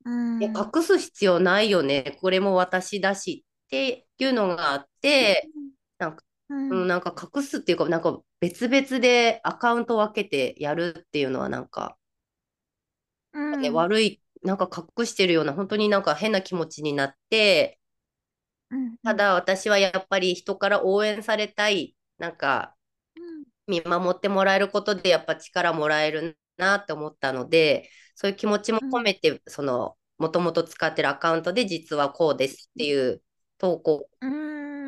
[0.05, 0.71] うん。
[0.75, 2.17] 隠す必要ないよね。
[2.21, 5.51] これも私だしっていうのがあって、
[5.99, 6.55] なんか、う。
[6.55, 11.99] うんん、なんか隠すっていうか、なんか別々でアカウント分けてやるっていうのはなんか、
[13.61, 13.73] ね、うん。
[13.73, 17.81] 悪い、なんか隠してるような、本当になんか変な気持ちになって。
[19.03, 22.77] ただ私はやっぱり人から応援されたい、なんか
[23.15, 23.45] うん。
[23.67, 28.91] 見守ってもらえることでやっぱ力もらえるなって思ったので、そういう気持ちもうん。
[28.93, 33.23] 込めて、その、もともと使ってるアカウントで実はこうですっていう
[33.59, 34.27] 投稿をう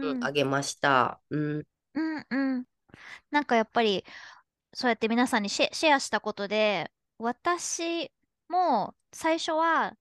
[0.02, 0.24] うんん。
[0.24, 1.20] あげました。
[1.30, 1.66] うん。
[1.94, 2.26] うん。
[2.30, 2.64] うん。
[3.30, 4.04] なんかやっぱり、
[4.74, 8.12] そうやって皆さんにシェ、シェアしたことで、私
[8.48, 9.96] も最初は、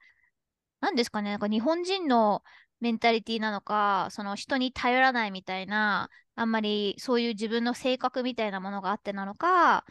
[0.82, 2.44] 何ですかね、なんか日本人の
[2.82, 9.86] メンタリティなのか、その人に頼らないみたいな、あんまりそういう自分の性格みたいなものがあってなのか、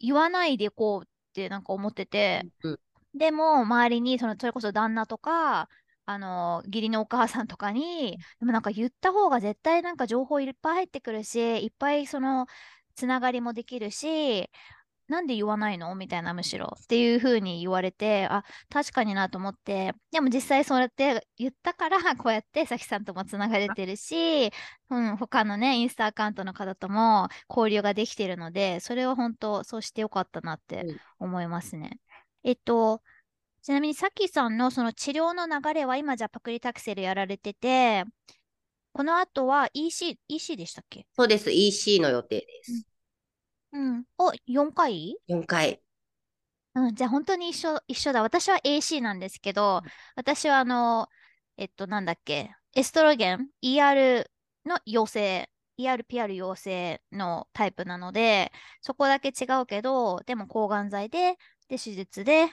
[0.00, 2.78] 言わないでこうってなんか思ってて、うん。
[3.14, 5.68] でも周りにその、それこそ旦那とか、
[6.06, 12.46] あの、義理のお母さんとかに、でもなんか言った方が絶対なんか情報いっぱい入ってくるし、いっぱいその、
[12.94, 14.48] つながりもできるし、
[15.08, 15.94] なんで言わないの？
[15.94, 24.50] みたいなむしろっていう風に言われて、あ、確かになと思って、でも実際そうやって言ったから、こうやってさきさんともつながれてるし、
[24.90, 30.96] うん、他のね、インスタアカウントの方とも交流ができてるので、それは本当そうしてよかったなってうん。
[31.20, 32.00] 思いますね。
[32.42, 33.00] えっと、
[33.66, 38.04] ちなみにさきさんのその治療の流れは今じゃパクリタクセルやられてて、
[38.92, 41.04] この後は EC、EC でしたっけ？
[41.16, 41.50] そうです。
[41.50, 42.86] EC の予定でうんす。
[43.72, 44.04] うん。
[44.18, 45.80] お、4回？4回。
[46.76, 48.22] うん、じゃあ本当に一緒、一緒だ。
[48.22, 49.82] 私は AC なんですけど、
[50.14, 51.08] 私はあの、
[51.56, 54.30] えっと、なんだっけ、エストロゲン、ER
[54.64, 61.34] の陽性、ERPR 陽性のタイプなので、そこだけ違うけど、でも抗がん剤で、
[61.68, 62.46] で、手術で、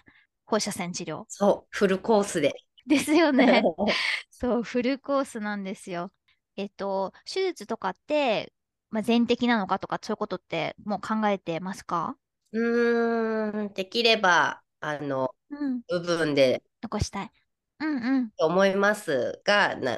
[0.46, 1.26] 放射線治療。
[1.28, 2.54] そう、フルコースで。
[2.86, 3.64] ですよね。
[4.30, 6.12] そう、フルコースなんですよ。
[6.56, 8.54] えっと、手術とかって、
[8.90, 12.16] まあ、全摘なのかとか、そういうことってもう考えてますか？
[12.52, 17.32] うーん、できれば、あの、うん、部分で残したい。
[17.80, 18.30] うんうん。
[18.38, 19.98] と思いますが、な、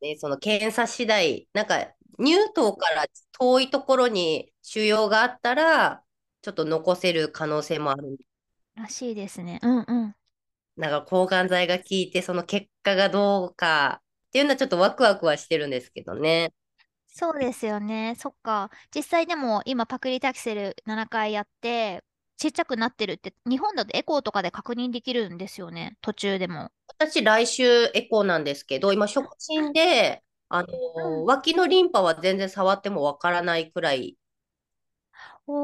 [0.00, 3.06] ね、その検査次第、なんか乳頭から
[3.38, 6.02] 遠いところに腫瘍があったら、
[6.42, 8.18] ちょっと残せる可能性もある。
[8.76, 9.58] らしいですね。
[9.62, 10.14] うんうん。
[10.76, 16.52] なんか抗がん剤が効いて、その結果がどうかっていうのはちょっとワクワクはしてるんですけどね。
[17.06, 18.14] そうですよね。
[18.18, 18.70] そっか。
[18.94, 22.04] 実際でも今パクリタキセル7回やって、
[22.36, 25.96] ちっちゃくなってるって、日本だとエコーとかで確認できるんですよね。
[26.00, 26.72] 途中でも。
[26.98, 27.62] 私、来週
[27.94, 34.16] エコーなんですけど、今、触診で、あのうん脇のリンパは全然触ってもわからないくらい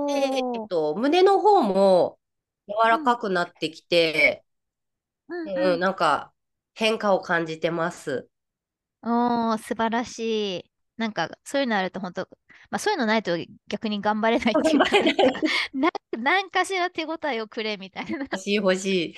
[0.07, 0.69] えっー。
[0.69, 2.19] と、胸の方も
[2.71, 4.45] 柔らかくなってきて、
[5.29, 5.81] うんうんうん。
[5.81, 6.33] なんか
[6.75, 8.29] 変化を感じてます。
[9.03, 10.71] おー、素晴らしい。
[10.97, 12.29] なんか、そういうのあると本当、
[12.71, 13.37] まあそういうのないと
[13.69, 14.85] 逆に頑張れないっていうか、
[16.19, 18.19] なんか、しら手応えをくれみたいな。
[18.19, 19.15] 欲しい欲しい。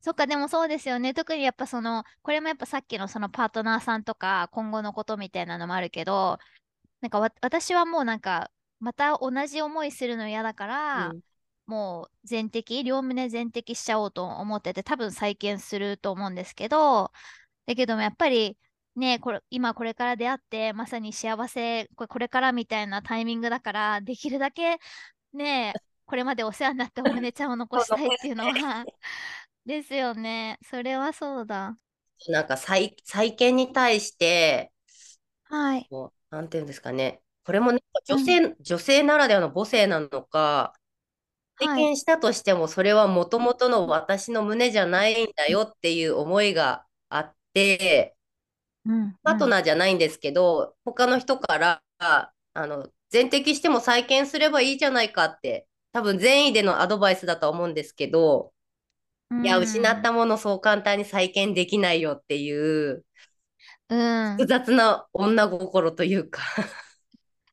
[0.00, 1.14] そっか、でもそうですよね。
[1.14, 6.38] 特にやっぱその、これもやっぱさっきのそのパートナーさんとか、今後のことみたいなのもあるけど、
[7.00, 8.50] なんかわ、私はもうなんか、
[8.80, 11.20] また同じ思いするの嫌だから、うん
[11.66, 17.12] もう全摘、両胸全摘しちゃおうと思ってて、多分再建すると思うんですけど、
[17.66, 18.58] だけどもやっぱり、
[18.96, 24.78] ね、これ、今これから出会って、まさに幸せ、これ、これからみたいなタイミングだから、できるだけ、
[25.32, 25.74] ね、
[26.06, 28.52] これまでお世話になったお胸ちゃんを残したいっていうのは、
[29.66, 30.58] ですよね。
[30.62, 31.76] それはそうだ。
[32.28, 34.72] なんか再、再建に対して、
[35.44, 35.86] はい。
[35.90, 37.22] こうなんていうんですかね。
[37.44, 37.72] これも
[38.06, 40.74] 女性、女性ならではの母性なのか、
[41.56, 41.90] 体はい。
[41.90, 48.16] 験したとしても、それはもともとの私の胸じゃないんだよっていう思いがあって、
[48.86, 49.50] うんパートうん。
[49.50, 52.32] ナーじゃないんですけど、他の人から、あ
[52.66, 58.52] の、全摘しても再建すればいいじゃないかって、多分善意でのアドバイスだと思うんですけど、
[59.30, 60.04] ういや、失っん。
[60.04, 62.52] たものそう簡単に再建できないよってい
[62.92, 63.04] う、
[63.88, 63.94] う
[64.34, 64.42] ん。
[64.42, 66.40] 複雑な女心というか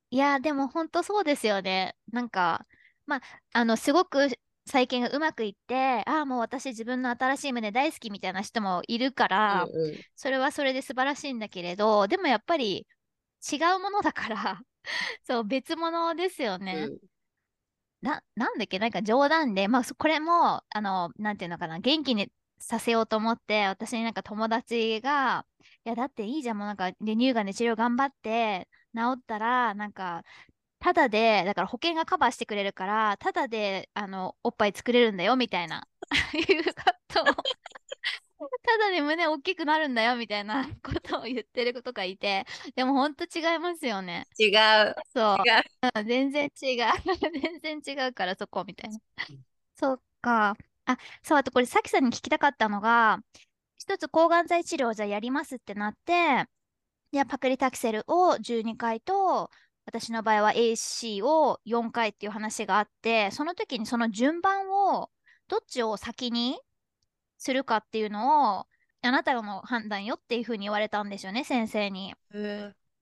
[0.10, 1.96] いや、でも本当そうですよね。
[2.12, 2.66] なんか、
[3.06, 3.22] まあ、
[3.54, 4.28] あの、すごく
[4.66, 12.88] 再建がうまくいって、ああ、もう私自分の新しい胸大好きみたいな人もいるかうんら、うそれはそれで素晴らしいんだけれど、でもやっぱり
[13.52, 14.62] 違うものだから
[15.24, 16.78] そう、別物ですよん。
[16.78, 16.92] うね。
[16.96, 17.00] ん。
[18.02, 25.46] な、なんだっけ、なんか冗談で、まあ、そこれも、あの、なんていうのかな、元気にさせようと思って、私になんか友達が、
[25.86, 30.24] いや、だっていいじゃん、もうなんか、で乳がんで治療頑張って、治ったら、なんか、
[30.82, 35.88] ただで、だから保険がカバーしてくれるから、ただで、あの、おっぱい作れるんだよ、みたいな、
[36.34, 36.72] いうこ
[37.08, 37.26] とを
[38.64, 44.28] ただで胸大きくなるんだよ、みたいなことを言ってる子とかいて、でも本当違いますよね。
[44.40, 44.96] 違う。
[45.14, 45.38] そう。
[45.48, 45.64] 違う。
[45.96, 46.86] うん全然違う。
[47.62, 49.00] 全然違うからそこみたいな。
[49.76, 50.58] そっか。
[50.86, 53.20] あ、そう、あとこれ、さきさんに聞きたかったのが、
[53.78, 56.46] 一つ抗がん剤治療じゃやりますってなって、
[57.12, 59.52] じゃあパクリタキセルを12回と、
[59.86, 65.10] 私の場合は AC を4回っていう話があって、その時にその順番を、
[65.48, 66.60] どっちを先に
[67.38, 68.68] するかっていうのを、
[69.04, 72.14] あなたの判断よっていうふうに言われたんですよね、先生に。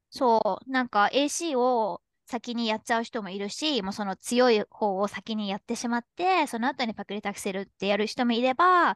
[0.09, 8.95] そう、なんか AC を先にやっちゃう人もいるし、もうその強い方を先にやってしまって、その後にパクリタキセルってやる人もいれば、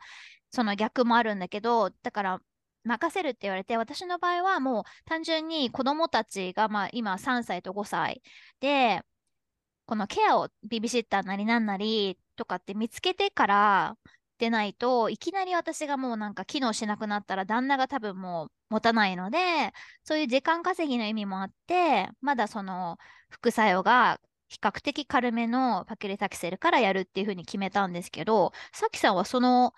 [0.51, 2.41] その逆もあるんだけど、だから
[2.83, 8.21] 任せるって言われて、私の場合はもう単純に子供たちがまあ今3歳と5歳
[8.59, 9.01] で、
[9.85, 13.97] このケアをビビシッターなりなんなりとかって見つけてから
[14.37, 19.37] でないといきなり私がもうなんか機能しなくなったら旦那が多分もう持たないので
[20.03, 22.97] そういう時間稼ぎの意味もあってまだその
[23.29, 24.19] 副作用が
[24.49, 29.73] 比較的軽めのパキレタキセルからやるっていうふうに決めたんですけどさきさんはその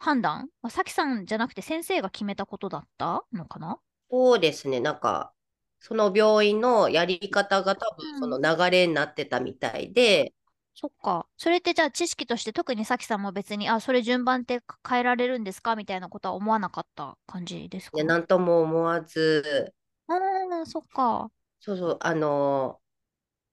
[0.00, 0.50] 判断？
[0.68, 3.24] さきさんじゃなくて先生が決めたことだった？
[3.32, 3.80] のかな？
[4.10, 4.80] そうですね。
[4.80, 5.34] なんか、
[5.78, 10.34] その病院のやり方が多分そうんの流れになってたみたいで、
[10.74, 11.26] そっか。
[11.36, 15.76] それってじゃあ知識として特にさきさんも別に、あ、それ順番って変えられるんですか？
[15.76, 19.74] みたいなことは思わなかった感じですね、かなんとも思わず、
[20.08, 21.30] ああー、そっか。
[21.60, 22.80] そうそう、あの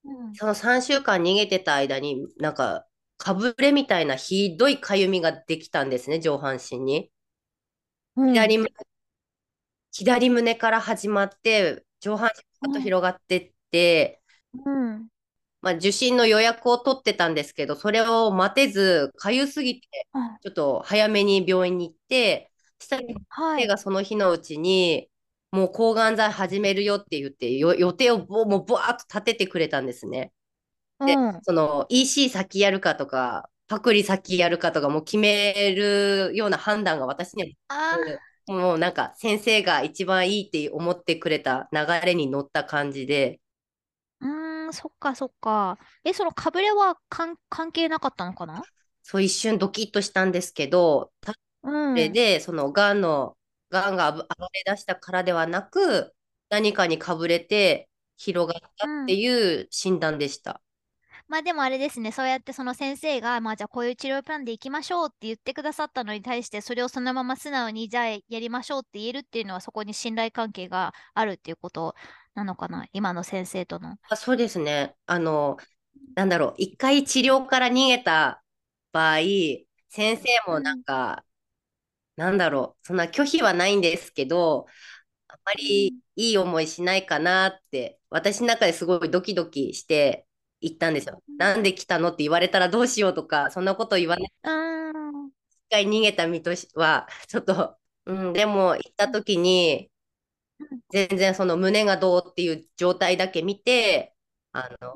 [0.03, 0.39] うん。
[0.39, 2.86] その3週間逃げてた間に、なんか、
[3.17, 7.11] かぶれみたいなひどいかゆみができたんですね、上半身に。
[8.15, 8.47] うん。
[8.47, 8.69] 左胸、
[9.91, 12.29] 左胸から始まって、上半
[12.61, 12.79] 身が。
[12.81, 14.21] 広がってって、
[14.65, 15.09] うん。
[15.61, 23.63] まあ、受診の予約を取ってたんですけど、それを待てず、かゆすぎて、あちょっと早めに病院に行って、したら先はい。
[23.63, 25.09] 生がその日のうちに、
[25.51, 30.31] もう抗がん剤始めるよって言って、よ予定をぼもうぶわーっと立ててくれたんですね。
[30.99, 31.41] うで、ん。
[31.41, 37.97] その EC 先やるかとか、パクリ先やるかとかも決めるような判断が私には
[38.47, 45.77] もうなんか先生が一番いいって思ってくれた流れに乗った感じで、ー、うーん、そっかそっか。
[46.03, 47.37] え、そのかぶれは関
[47.71, 48.67] 係なかったのかな？
[49.03, 51.11] そう一瞬ドキッとしたんですけど、
[51.63, 51.69] う
[52.01, 52.07] ん。
[52.07, 53.37] れで、そのがんの、
[53.69, 56.15] がんが暴暴れ出したからではなく、
[56.49, 59.19] 何かにかぶれて広がったってうん。
[59.19, 60.61] いう診断でした。
[61.29, 71.95] まあでもあれですね、そうやってその先生が、まあじゃあこういう治療プランでいきましょうって言ってくださったのに対して、それをそのまま素直にじゃあやりましょうって言えるっていうのは、そこに信頼関係があるっていうこと
[72.33, 73.97] なのかな、今の先生との。
[74.09, 74.95] あ、そうですね。
[75.05, 75.57] あの、
[76.15, 78.43] なんだろう、一回治療から逃げた
[78.91, 79.19] 場合、
[79.89, 80.83] 先生もなんうん。
[80.85, 81.25] か、
[82.17, 84.67] なんだろう、そんな拒否はないんですけど、
[85.29, 85.99] あまりうん。
[86.17, 90.26] いい思いしないかなって、私の中ですごいドキドキして
[90.61, 91.21] 行ったんですよ。
[91.27, 92.09] うんなんで来たの？
[92.09, 94.31] って言われたらどうしようとか、そんなこと言わない。
[95.69, 99.91] 一回逃げた身としは、 ちょっと、うん、でも行った時に、
[100.89, 104.15] 全然その胸がどうっていう状態だけ見て、
[104.51, 104.95] あの、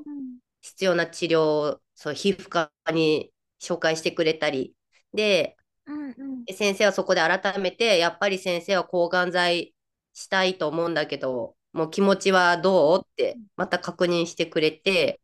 [0.62, 3.32] 必要な治療をそう皮膚科に
[3.62, 4.76] 紹介してくれたり、
[5.14, 6.46] で、うんうん。
[6.46, 9.76] で先生はそこで改めて、やっぱり先生は抗がん剤
[10.14, 13.02] したいと思うんだけど、もう気持ちはどう？
[13.06, 15.21] ってまた確認してくれて、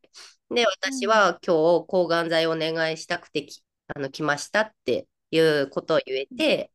[0.51, 3.63] で、私うんは今日抗がん剤をお願いしたくてき、
[3.95, 6.71] あの、来ましたっていうことを言えて、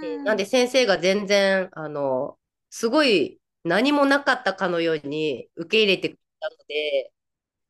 [0.00, 2.38] でなんで先生が全然、あの、
[2.70, 7.12] すごい何もなかったかのように受け入れてくれたので、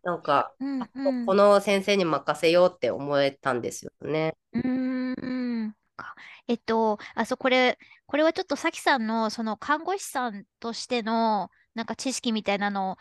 [0.03, 1.27] なんか、うんあうん。
[1.27, 4.37] この先生に任せようって思えたんですよね。
[4.53, 5.75] うーん。
[5.97, 6.15] か
[6.47, 12.97] えっと、あ、そう、これ、これはちょっとさきさんの、その看護師さんとしての、なんか知識みたいなの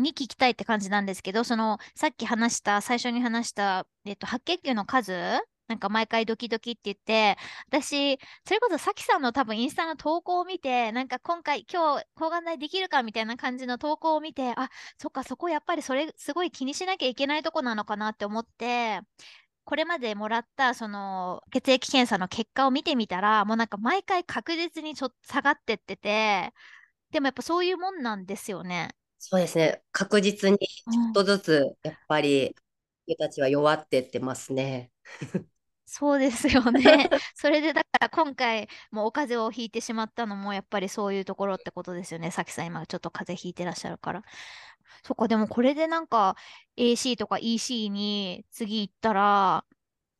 [0.00, 5.12] に聞きたいって感じなんですけど、その、さっき話した、最初に話した、えっと、白血球の数
[5.68, 7.36] なんか毎回ドキドキって言って、
[7.68, 19.00] 私、それこそさきさんの多分インスタの投稿を見て、なんか今回、今日、抗がん剤できるかみたいな感じの投稿を見て、あ、そっか、そこやっぱりそれ、すごい気にしなきゃいけないとこなのかなって思って、
[19.64, 26.54] これまでもらったその血液検査の結果を見てみたら、もうなんか毎回確実にちょっと下がってってて、
[27.10, 28.90] でもやっぱそういうもんなんですよね。
[29.18, 29.82] そうですね。
[29.92, 32.54] 確実にちょっとずつ、やっぱり、
[33.06, 34.92] 人たちは弱ってってますね。
[35.86, 36.82] そうですよね。
[37.34, 42.30] それでだから今回もうお風邪をひいてしまったのもやっぱりそういうところってことですよね。
[42.30, 44.22] さきさん今ちょっと風邪ひいてらっしゃるから。
[45.02, 46.36] そっか、でもこれでなんか
[46.76, 49.64] AC とか EC に次行ったら、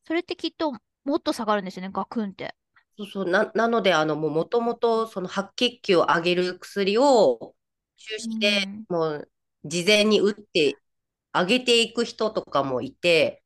[0.05, 0.73] それってきっと
[1.05, 2.55] もっと下がるんですよね、ガクンって。
[2.97, 3.25] そうそう。
[3.29, 7.55] な、なので、あの、もう、もともと、その白血球を上げる薬を、
[7.99, 8.85] 中う止でん。
[8.89, 9.31] もう、
[9.65, 10.81] 事前に打って
[11.33, 13.43] あげていく人とかもいて、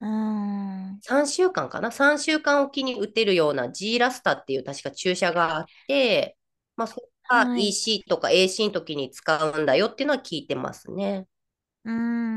[0.00, 1.00] うーん。
[1.02, 6.36] 3週間かな ?3 週間おきに打てるような G ラスタっていう確か注射があって、
[6.76, 7.72] まあ、それがはい。
[7.72, 11.26] EC とか AC の時に使うんだよっていうのは聞いてますね。
[11.84, 11.92] うー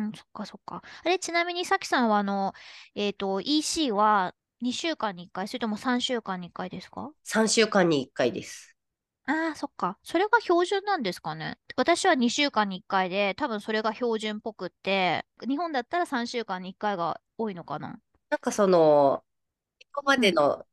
[0.09, 0.82] ん、そっかそっか。
[1.03, 2.53] あれ、ちなみにさきさんはあの、
[2.95, 8.72] えっと、EC は2週間に1回、それとも3週間に1回ですか？3週間に1回です。
[9.26, 9.97] ああ、そっか。
[10.03, 11.57] それが標準なんですかね。
[11.78, 17.99] 私は2週間に1回で、多分それが標準っぽくって、日本だったら3週間に1回が多いのかな。
[18.30, 19.24] なんかその、
[19.95, 20.67] 今まうん、での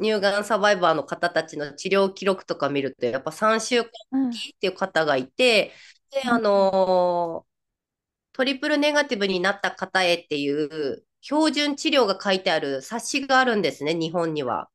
[0.00, 5.74] 乳がんサバイバーの方たちの治療記録とか見ると、やっぱ3週間うん、っていう方がいて、
[6.10, 7.48] で、あうん、のー
[8.34, 14.70] トリプルネガティブになった方へっていう標準治療が書いてある冊子があるんですね、日本には。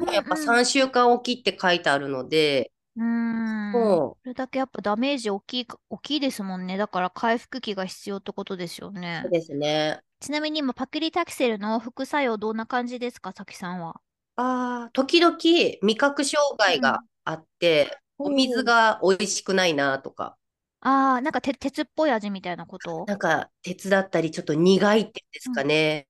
[0.00, 0.46] うん、やっぱうん。
[0.46, 3.98] 3週間おきって書いてあるので、うーん。
[4.02, 6.76] もそれだけやっぱダメージ大きいか、大きいですもんね。
[6.76, 8.90] だから回復期が必要ってことですよ
[9.22, 9.30] う、そうね。
[9.30, 10.00] ですね。
[10.20, 14.00] ちなみに今、パクリタキセルの副作用どんな感じですか、さきさんは？
[14.36, 15.36] ああ、時々
[15.82, 17.08] 味覚障害がうん。
[17.24, 18.64] あって、お水おー。
[18.64, 20.36] が美味しくないなとか、
[20.82, 23.06] ああ、なんかて鉄っぽい味みたいなこと？
[23.06, 25.54] なんか鉄だったりちょっと苦いってですうん。
[25.54, 26.06] かね。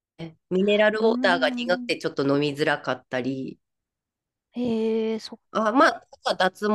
[0.51, 1.87] ミネラルウォーターが苦くん。
[1.87, 3.59] てちょっと飲みづらかったり。
[4.63, 5.87] へえ、そっあ、ま
[6.25, 6.73] あ、脱毛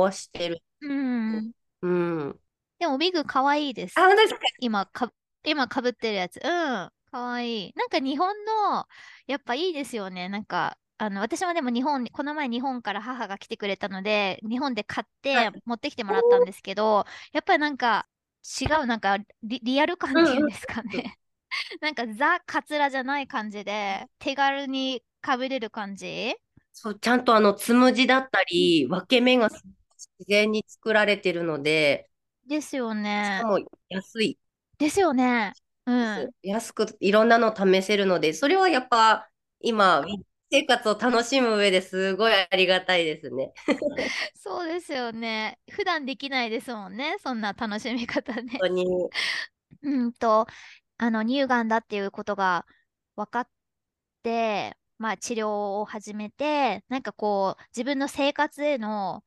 [0.00, 0.62] はしてる。
[0.80, 1.52] うん。
[1.82, 2.40] うん。
[2.78, 4.06] でも、ウィグかわいいであ、す。
[4.06, 4.40] 本当ですか？
[4.60, 5.12] 今か、
[5.44, 6.36] 今かぶってるやつ。
[6.36, 6.42] うん。
[6.42, 7.72] かわいい。
[7.76, 8.86] なんか日本の、
[9.26, 10.28] やっぱいいですよね。
[10.28, 15.48] なんか、あの、私もでも日本に、この前日本から母が来てくれたので、日本で買っはい。
[15.48, 18.08] て持ってきてもらったんですけど、やっぱりなんか
[18.60, 21.18] 違う、なんかリ、リアル感っていうんですかね。
[21.80, 26.36] なんかザ・カツラじゃない感じで、手軽にかぶれる感じ。
[26.80, 29.62] そう、ちゃんとあの、つむじだったうんり、分け目が自
[30.28, 32.10] 然に作られてるので、
[32.46, 33.46] ですよしかね。
[33.46, 33.58] も
[33.88, 34.38] 安い
[34.78, 35.52] ですよね。
[35.86, 36.12] うです。
[36.26, 36.30] ん。
[36.42, 39.28] 安くいろんなの試せるので、それはやっぱ
[39.60, 40.04] 今、
[40.50, 43.52] 生活を楽しむ上ですごいありがたいですね。
[44.34, 45.58] そうですよね。
[45.70, 47.16] 普段できないですもんね。
[47.20, 48.60] そんな楽しみ方ね。
[48.60, 49.10] 本当に。
[49.82, 50.46] うんと、
[50.98, 52.66] あの、乳がんだっていうことが
[53.16, 53.50] 分かっ
[54.24, 55.48] て、まあ治療
[55.80, 59.24] を始めて、なんかこう、自分の生活への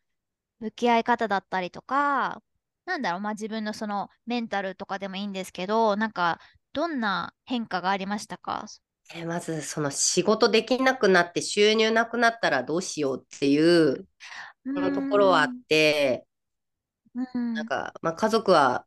[0.59, 2.43] 向き合い方だったりとか、
[2.85, 6.39] なんだろう、まあ自分のそのメンタルとかでもいいんですけど、なんか、
[6.73, 8.67] どんな変化がありましたか？
[9.13, 14.07] えまず、その仕事できなくなって収入なくなったらどうしようっていう
[14.65, 15.61] うそのところはあっん。
[15.69, 16.27] て、
[17.15, 17.55] うん。
[17.55, 18.85] なんか、まあ、家族は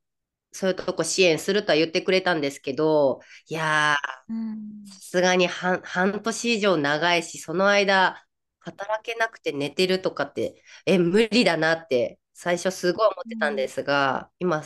[0.54, 4.94] そういうとこ支援するとは言ってくれたんですけど、いやー、うん。
[4.94, 8.24] さすがに半、半年以上長いし、その間、
[8.60, 14.62] 働けなくて寝てるとかって、え、無理だなって、最初すごい思ってたんですが、今、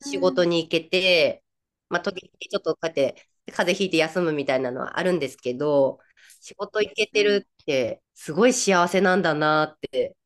[0.00, 1.44] 仕事に行けて、
[1.88, 5.98] まあ、時々ちょっとこうやって、風邪ひいて休むみたいなのはあるんですけど、
[6.40, 10.16] 仕事行けてるって、すごい幸せなんだなって、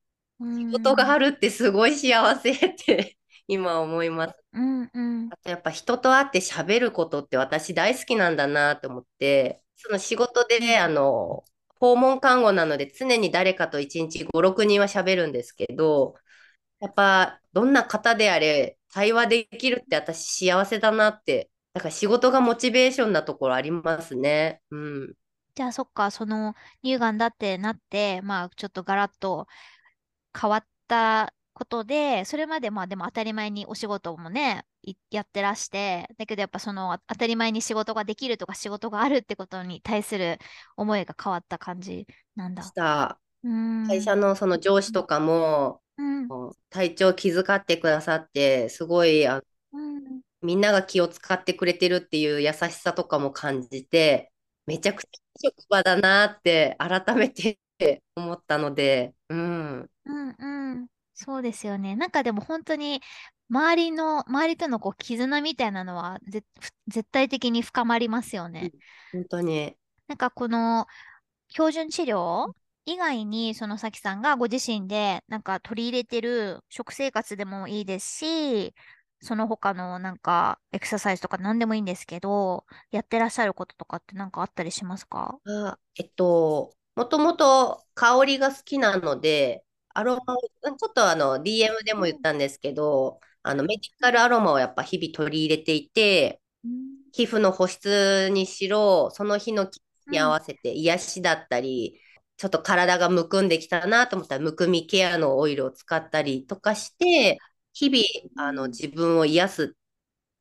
[0.41, 0.71] うん。
[0.73, 3.16] 仕事があるってすごい幸せって
[3.49, 4.37] 今思います。
[4.53, 4.91] うん。
[4.93, 5.31] うん。
[5.31, 10.89] あとやっぱ人と会って喋ることって私大好きなんだなって思って、その仕事うで、あん。
[10.89, 11.45] の、
[11.81, 16.15] 訪問看護なので常に誰かと1日5、6人は喋るんですけど、
[16.81, 24.63] やっぱどんな方であれ対話できるって私幸せだなって、だから仕事がモチベーションなところありますね。
[24.71, 25.15] うん。
[25.57, 29.47] じゃあそっか、その乳がんだってなって、まあちょっとガラッと
[30.41, 34.67] 変わったことで、それまでまあでも当たり前にお仕事もね、
[35.11, 40.39] やってらして、だけどやっぱその当たり前に仕事ができるとか仕事があるってことに対する
[40.77, 42.63] 思いが変わった感じなんだ。
[42.63, 43.19] した。
[43.89, 46.29] 会社のその上司とかも、うん、
[46.69, 49.41] 体調気遣ってくださって、すごいあ、
[49.73, 54.31] うん、みんなが気を使ってくれてるっていう優しさとかも感じて、
[54.67, 55.09] めちゃくちゃ
[55.43, 57.59] 職場だなって改めて
[58.15, 59.91] 思ったので、うん。
[60.05, 60.87] うんうん。
[61.19, 61.97] そうですよね。
[61.97, 63.01] なんかでも本当に
[63.51, 66.21] 周りの、周りとのこう絆みたいなのは
[66.87, 68.73] 絶対的に深まりますよね。
[69.13, 69.77] 本当に。
[70.09, 70.87] なんかこの
[71.49, 72.53] 標準治療
[72.85, 78.75] 以外に、そのさきさんがご自身でなんか取り入れてる食生活でもいいですし、
[79.21, 85.39] その他のなんかエクササイズとか何でもいいんですけど、やってらっしゃることとかって何かあったりしますか？
[85.47, 89.65] あえっと、もともと香りが好きなので、
[89.97, 96.41] アロマを、ちょっとあの DM でも言ったんですけど、あのメディカルアロマをやっぱ日々取り入れていて、
[97.13, 101.99] 皮膚の保湿にしろ、その日の気に合わせて癒しだったり、
[102.37, 107.39] ちょっと体がむくんできたなと思ったら、むくみケアのオイルを使ったりとかして、
[107.73, 109.77] 日々あの自分を癒す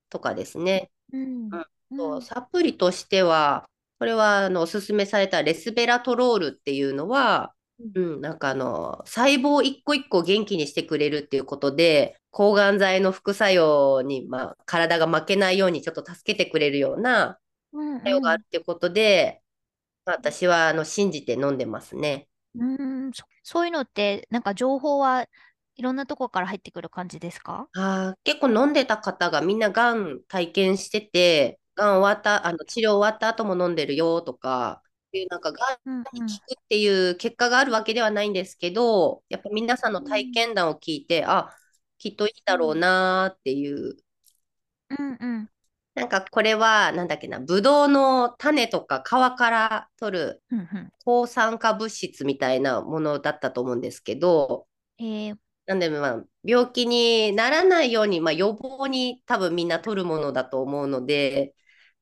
[0.10, 0.92] とかですね。
[1.14, 1.50] うん、
[1.92, 17.38] うん、サプリとしては、これはあのおすすめされたレスベラトロールっていうのは、うん、なんかあの細胞一個一個元気にしてくれるっていうことで抗がん剤の副作用に、まあ、体が負けないようにちょっと助けてくれるような
[17.74, 19.42] 作用があるっていうことで、
[20.06, 22.28] うんうん、私はあの信じて飲んでますね。
[22.58, 23.12] うん
[23.44, 25.28] そういうのってなんか情報は
[25.76, 27.68] いろんなとこから入ってくる感じですか？
[27.76, 34.82] あ結構飲んでた方がみんながん体験しててがん終わった、あの治療終わった後も飲んでるよとか、
[35.18, 41.56] いうなんかがんに効くっていう結果があるわけではないんですけど、やっぱ皆さんの体験談を聞いて、あ、
[41.98, 43.98] きっといいだろうなっていう。
[44.90, 45.50] うんうん。
[45.96, 50.44] なんかこれは、なんだっけな、ブドウの種とか皮から取る
[51.06, 54.68] 抗酸化物質みたいなものだったと思うんですけど、
[55.00, 61.56] えー、なんで、まあ、病気にならないように、まあ、予防に多分みんな取るものだと思うので、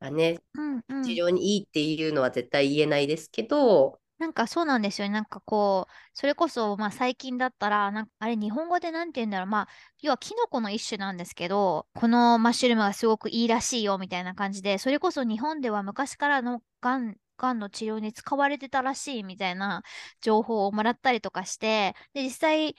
[0.04, 5.14] がね、うんうん、治療にいいっていうのは絶対言えないですけど、なんかそうなんですよね。
[5.14, 9.48] なんかこう、それこそ、まあ最近だったら、なんかあれ日本語でなんて言うんだろう。
[9.48, 9.68] まあ、
[10.02, 19.84] 要はキノコの一種なんですけど、このマッシュルームがすごくいいらしいよみたいな感じで、それこそ日本では昔からのがん、がんの治療に使われてたらしいみたいな
[20.22, 22.76] 情報をもらったりとかして、で、実際、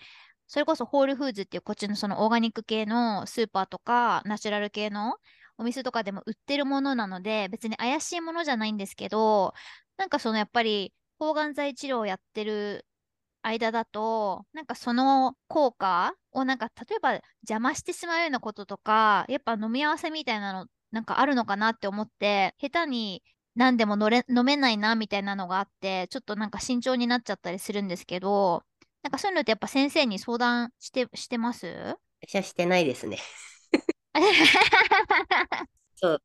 [0.46, 5.16] それこそホールフーズっていうこっちのそのオーガニック系のスーパーとかナチュラル系の
[5.58, 9.54] お店とかでも売ってるものなので、別に怪しいものじゃないんですけど、
[9.96, 12.86] なんかそのやっぱり抗がん剤治療をやってる
[13.42, 23.22] 間だと、なんかその効果をなんか例えば邪魔してしまうようなこととか、やっぱ飲み合わせみたいなのなんかあるのかなって思って、下手に
[23.54, 28.64] 何でものれ飲めないなみたいなのがあって、ちょっとなんか慎重になっちゃったりするんですけど、
[29.02, 31.96] なんかそういうのってやっぱ先生に相談してしてます？
[32.22, 33.18] 私はしてないですね。
[35.96, 36.22] そう。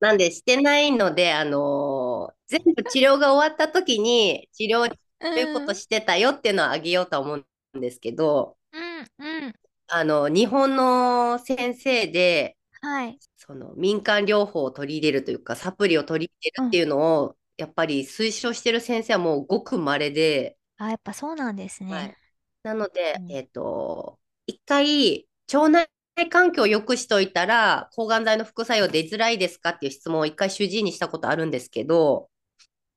[0.00, 9.54] なんで、してないので、あのー、全部治療が終わった時に、治療こういうことしてたよっていうのをあげようと思うんですけど、うんうん、
[9.88, 21.92] あの、日本の先生で、はい、その民間療法を取り入れるというか、サプリを取り入れるっていうのを、うん、やっぱり推奨してる先生はもうごく稀で、あ、やっぱそうなんですね。
[21.92, 22.16] はい、
[22.64, 25.88] なので、うん、えっ、ー、と、一回、腸内
[26.30, 32.30] 環境を良くしといたら、抗がん剤の副作用出づらいですかっていう質問を一回主治医にしたことあるんですけど、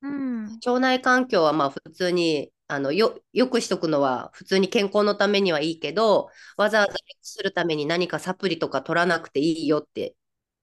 [0.02, 10.14] うん、腸内環境はまあ普通にあのよよくしとくのは普通に健康のためにはいいけど、わざわざ良くするために何かサプリとか取らなくていいよって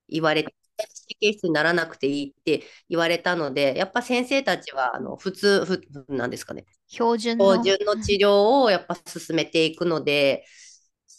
[0.08, 7.62] 言われて、神経質にならなくていいって言われたので、やっぱ先生たちはあの普通、ふなんですかね、標準の。
[7.62, 10.44] 標準の治療をやっぱ進めていくので、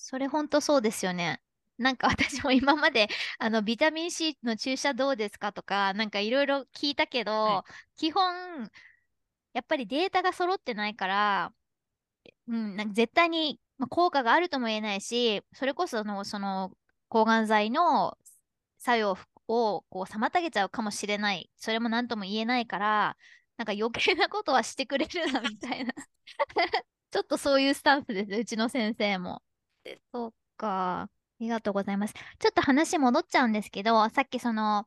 [0.10, 1.42] それ本当そうですよね。
[1.78, 8.72] なんか 私も今まであのビタミン C の注射どうですかとかなんかいろいろ聞いたけど、はい、基本
[9.52, 11.54] やっぱりデータが揃ってないから、
[12.48, 16.72] うん、なんか絶対に、ま効果があるとも言えないしそれこそのその
[17.10, 18.18] 抗がん剤の
[18.78, 19.18] 作用
[19.50, 23.18] をこう妨げちゃうかもしれないそれも何とも言えないから
[23.58, 25.94] なんか余計なことはしてくれるなみたいな
[27.12, 29.42] ちょっとそういうスタンスですうちの先生も。
[30.14, 31.02] そっか。
[31.04, 31.10] あ
[31.40, 32.14] りがとうございます。
[32.14, 34.86] ちょっと話戻っちゃうんですけど、さっきその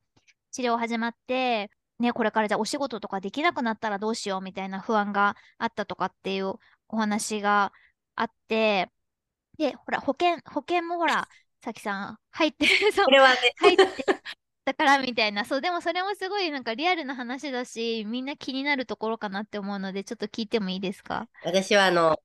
[0.50, 6.54] 治療始まって、ね、これからじゃあお仕事とかできなくなったらどうしようみたいな不安があったとかっていう
[6.88, 7.72] お話が
[8.16, 8.90] あって、
[9.58, 11.28] で、ほら、保険、保険もほら、
[11.62, 13.86] さきさん、入ってる、そうこ、れはね、入って
[14.64, 15.44] たからみたいな。
[15.44, 21.28] そう、でもそれもすごいなんかリアルな話だし、みんな気になるところかなって思うので、ちょっと聞いてもいいですか？
[21.44, 22.18] 私はあの、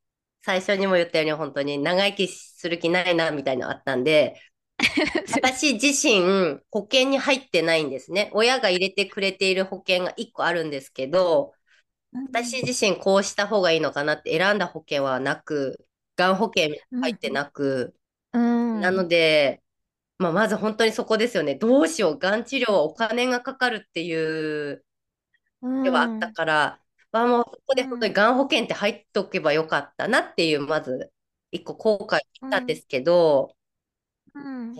[0.45, 4.39] 最初にも言ったように本当に長生きする気ないなみたいなのあったんで、
[5.41, 8.29] 私自身保険に入ってないんですね。
[8.33, 11.55] 親が入れてくれている保険が1個あるんですけど、
[12.31, 15.83] 私自身こうした方がいいのかなって選んだ保険はなく、
[16.15, 17.95] がん保険入ってなく、
[18.33, 18.81] うん。
[18.81, 19.63] なので、
[20.19, 21.55] まあ、まず本当にそこですよね。
[21.55, 24.85] どうしよう、がん治療はお金がかかるっていう
[25.83, 26.84] ではあったから、ま
[27.23, 31.11] あ、もうそこで本当にがん保険って入っておけばよかったなっていう、まず
[31.51, 33.55] 一個後悔したんですけど、
[34.33, 34.75] うん。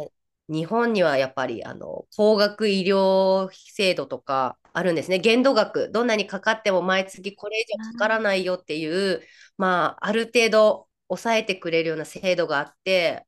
[0.48, 5.20] 日本にはやっぱりあの高額医療制度とかあるんですね。
[5.20, 9.22] 限度額、どんなにかかっても毎月これ以上かからないよっていう、
[9.58, 13.26] まあ、ある程度抑えてくれるような制度があって、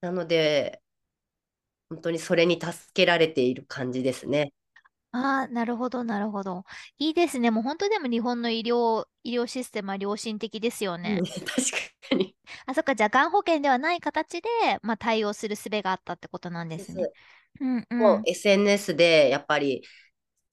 [0.00, 0.82] なので、
[1.88, 4.52] 本当にそれに助けられている感じですね。
[5.12, 6.64] ああ、なるほど、なるほど。
[6.98, 7.50] いいですね。
[7.50, 11.20] もう本当でも日本の医療、医療システムは良心的ですよね。
[11.20, 11.40] うん確
[12.10, 12.36] かに。
[12.66, 14.48] あ、そっか、じゃあ、がん保険ではない形で、
[14.82, 17.08] まあ、対応する術があったってことなんですね。
[17.60, 18.00] うんうん。
[18.00, 19.82] もう SNS でやっぱり、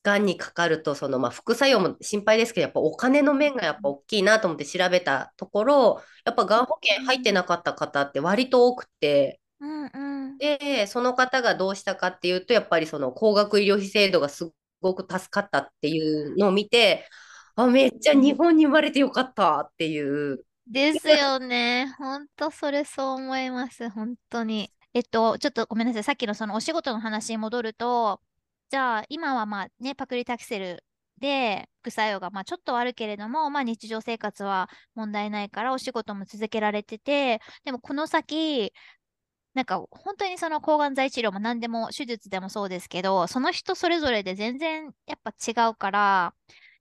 [0.03, 10.37] がんにかかると、そのまあ副作用も心配ですけど、やっぱお金の面がやっぱ大きいなと思って調べたところ、やっぱがん保険入ってなかった方って割と多くて、うんうん。
[10.37, 14.51] で、その方がどうしたかっていうと、やっぱりその高額医療費制度がす
[14.81, 17.07] ごく助かったっていうのを見て、
[17.55, 20.43] あ、めっちゃ日本に生まれてよかったっていう。
[20.67, 21.93] ですよね。
[21.97, 23.89] 本当それそう思います。
[23.89, 24.69] 本当に。
[24.93, 26.03] えっと、ちょっとごめんなさい。
[26.03, 28.21] さっきのそのお仕事の話に戻ると、
[28.69, 30.83] じゃあ今はまあね、パクリタキセル
[31.19, 38.73] で副作用がまあちょっとあるけれども、まあ日常生活は問題ないからお仕事も続けられてて、でもこの先、
[39.53, 46.33] なんか本当にその抗がん剤治療も何でも手術でもそうですけど、その人それぞれで全然やっぱ違うから、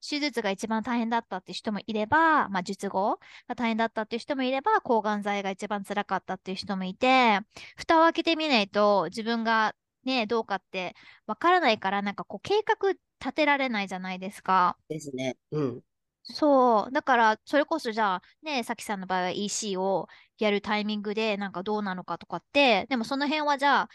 [0.07, 7.41] 手術が一番大変だったっていう人もいれば、まあ術後が大変だったっていう人もいれば、抗がん剤が一番辛かったっていう人もいて、
[7.77, 10.97] 蓋を開けてみないと自分がね、どうかって
[11.27, 14.77] わからないから、なんかこう計画立てられないじゃないですか。
[14.89, 15.37] ですね。
[15.53, 15.83] うん。
[16.25, 16.93] そう。
[16.93, 20.09] だから、それこそじゃあ、ね、さきさんの場合は EC を
[20.39, 23.89] やるタイミングで、なんかどうなのかとかって、でもその辺はじゃあ、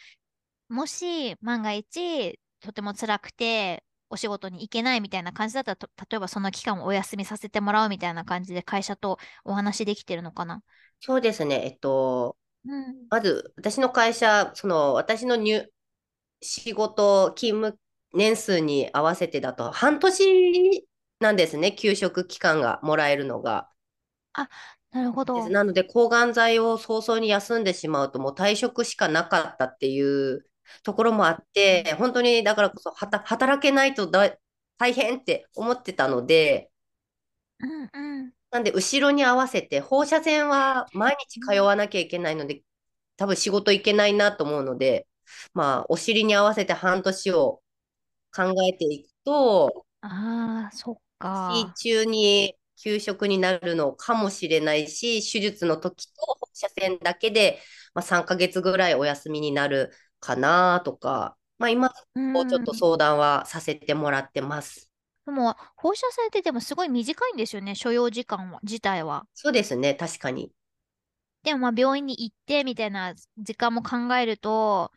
[0.69, 10.63] もし万が一、とても辛くて、お仕事に行けないみたいな感じだったら、と例えばその期間をお休みさせてもらうみたいな感じで会社とお話できてるのかな？
[10.99, 11.61] そうですね。
[11.65, 13.07] えっと、うん。
[13.09, 15.65] まず、私の会社、その、私の入、
[16.41, 17.79] 仕事、勤務
[18.13, 20.87] 年数に合わせてだと、半年
[21.19, 23.69] なんですね、休職期間がもらえるのが。
[24.91, 25.47] なるほど。
[25.49, 30.45] なので、抗がん剤を早々に休んでしまうと、もう退職しかなかったっていう
[30.83, 34.37] ところもあって、本当にだからこそ、はた働けないとだ
[34.77, 36.71] 大変って思ってたので、
[37.59, 38.33] うんうん。
[38.51, 42.63] なんで、後ろに合わせて、放射線は毎日通わなきゃいけないので、
[43.17, 45.07] 多分仕事行けないなと思うので、
[45.53, 47.61] まあ、お尻に合わせて半年を
[48.35, 51.75] 考えていくと、ああ、そっか。
[51.77, 57.59] 中に休職になるのかもしれないし、手術の時と放射線だけで、
[57.93, 64.91] まあ、3ヶ月ぐらいお休みになるかなとか、まあ、今、ちょっと相談はさせてもらってます。
[65.25, 69.27] でも、放射線ってでもすごい短いんですよね、所要時間は、自体は。
[69.33, 70.51] そうですね、確かに。
[71.43, 74.91] でもまあ病院に行ってみたいな時間も考えると、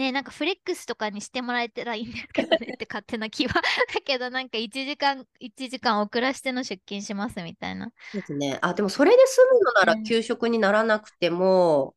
[0.00, 3.54] ね、なんかフレックスとかにしてもらえたらいいんですけどねって勝手な気は。
[3.94, 7.92] だけどなんか1時間、1時間遅らしての出勤しますみたいな。
[8.12, 8.58] ですね。
[8.62, 11.94] あ、でもそれで済むのならうん休職にならなくても、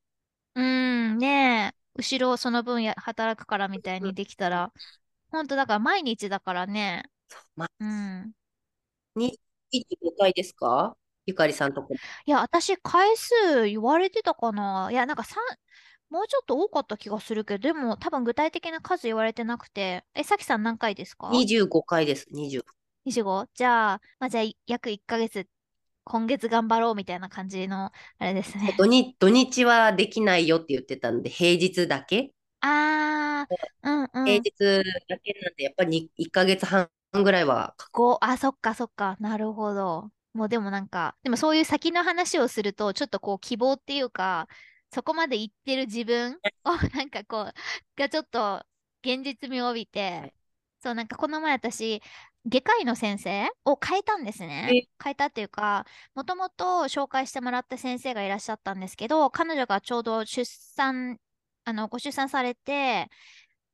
[0.55, 0.63] うー
[1.15, 4.71] ん、ねえ、後ろその分や働くからみたいうんにできたら、
[5.31, 7.03] ほんとだから毎日だからね。
[7.55, 8.33] まあ、うん。
[9.15, 9.39] に
[9.71, 10.95] 25回ですか？
[11.25, 11.99] ゆかりさんとこ。
[12.25, 14.89] いや、私回数言われてたかな。
[14.91, 15.43] いや、なんか3、
[16.13, 20.05] もうちょっと多かった気がするけど、でも多分具体的な数言われてなくて。
[20.13, 22.65] え、さきさん何回ですか？25回です、20。
[23.05, 23.47] 25?
[23.55, 25.47] じゃあ、まあ、じゃあ約1ヶ月、
[26.03, 28.75] 今月頑張ろうみたいな感じの、あれですね。
[28.77, 32.31] 土日、土日はできないよって言ってたんで、平日だけ？
[32.61, 34.25] あー、うんうん。
[34.25, 39.17] 平日だけなんで、やっぱり1ヶ月半ぐらいはかこう、あ、そっかそっか。
[39.19, 40.11] なるほど。
[40.33, 44.47] もうでもなんか、でもそういう先の話をすると、ちょっとこう希望っていうか、
[44.93, 47.53] そこまで行ってる自分を、 なんかこう、
[47.95, 48.63] がちょっと
[49.03, 50.33] 現実味を帯びて、
[50.81, 52.01] そう、なんかこの前私、
[52.45, 54.45] 外科医の先生を変えたんですえ。
[54.47, 54.87] ね。
[55.03, 61.19] 変えたっていうか、もともと紹介してもらった先生がいらっしゃったんですけど、彼女がちょうど出産、
[61.65, 63.09] あの、ご出産されて、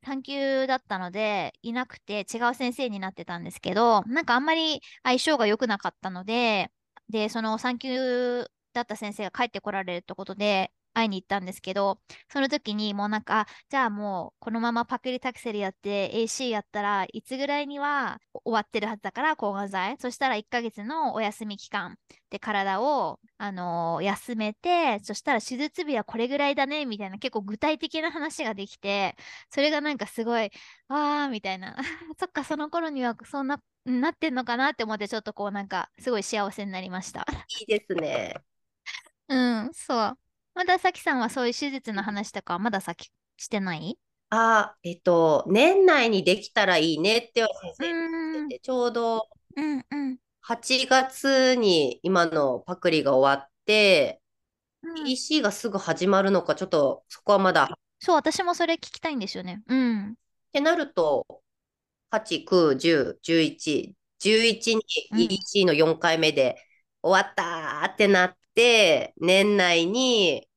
[0.04, 6.72] 産休だったので、いなくて違う先生になってたんですけど、なんかあんまり相性が良くなかったので、
[7.10, 19.98] で、その産休だった先生が帰ってこられるってことで、会いに行ったんですけど、その時にもうなんか、じゃあもうこのままパクリタクセルやって AC やったらいつぐらいには終わってるはずだから抗がん剤。
[20.00, 21.98] そしたら1ヶ月のお休み期間
[22.30, 29.16] で体を、あのー休めて、そしたら手術日はこれぐらいだね、みたいな結構具体的な話ができて、
[29.50, 30.52] それがなんかすごい、
[30.88, 31.76] あーみたいな。
[32.20, 37.26] そっか、その頃にはそんな、なってんのかなって思ってちょっとこうなんかすごい幸せになりました。
[37.62, 38.36] いいですね。
[39.28, 39.36] う
[39.70, 40.20] ん、そう。
[40.60, 43.98] まださきさんはそういう手術の話とかはまだ先してない？
[44.30, 47.88] あ、えっと、年内にできたらいいねっては先う生
[48.34, 50.20] 言ん、ってて、ちょうどうん、うん。
[50.42, 54.22] 8月に今のパクリが終わって、
[54.84, 57.80] うん PC がすぐ始まるのか、ちょっとそこはまだ。
[58.00, 59.62] そう、私もそれ聞きたいんですよね。
[59.68, 60.12] うん。
[60.14, 61.26] ってなると、
[62.12, 66.58] 8、9、10、11、11にうん EC の4回目で
[67.04, 70.49] 終わったーってなって、年内にうん。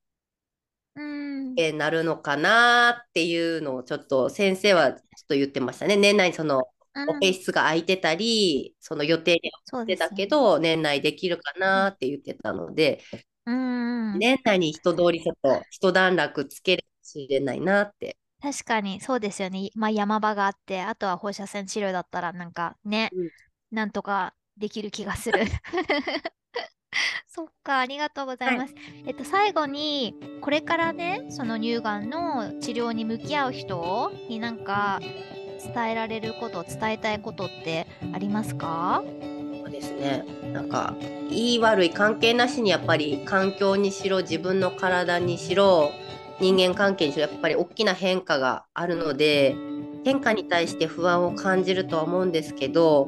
[1.57, 5.97] えーなるのかなっていうのをちょっと先生はちょっと言ってましたね。
[5.97, 10.11] 年内にそのうんオペ室が空いてたり、その予定に合ってた。
[10.11, 13.03] けど、年内できるかなって言ってたので、
[13.47, 14.19] うん。
[14.19, 18.17] 年内に一通りちょっと一段落つけるかもしれないなって。
[18.41, 19.71] 確かに、そうですよね。
[19.75, 23.31] まあ、山場があって、あとは放射線治療だったら、なんかね、うん
[23.71, 25.41] なんとかできる気がする。
[27.27, 28.75] そっか、ありがとうございます。
[29.07, 35.01] えっと、最後に、これからね、その乳がんの治療に向き合う人になんか
[35.75, 39.03] 伝えられること、伝えたいことってありますか？
[39.63, 40.25] そうですね。
[40.53, 40.95] なんか、
[41.31, 45.93] いい悪い関係なしにやっぱり環境にしろ、自分の体にしろ、
[46.41, 49.55] 人間関係にしろ、やっぱり大きな変化があるので、
[50.05, 53.07] 変化に対して不安を感じるとは思うんですけど、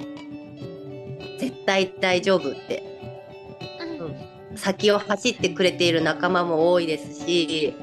[1.39, 2.94] 絶対大丈夫って、
[4.57, 7.75] 先を走ってくれている仲間も多いですし、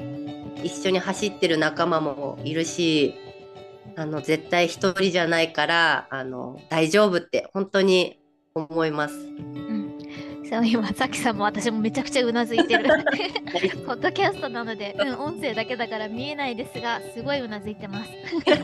[0.62, 3.14] 一緒に走ってる仲間もいるし、
[3.96, 8.18] あの絶対一人じゃないからあの大丈夫って本当に
[8.54, 9.14] 思います。
[10.64, 12.84] 今、さきさんも私もめちゃくちゃうなずいてる。
[13.86, 18.10] ポッドキャストなので、うん、音声だけだから見えないですが、すごいうなずいてます。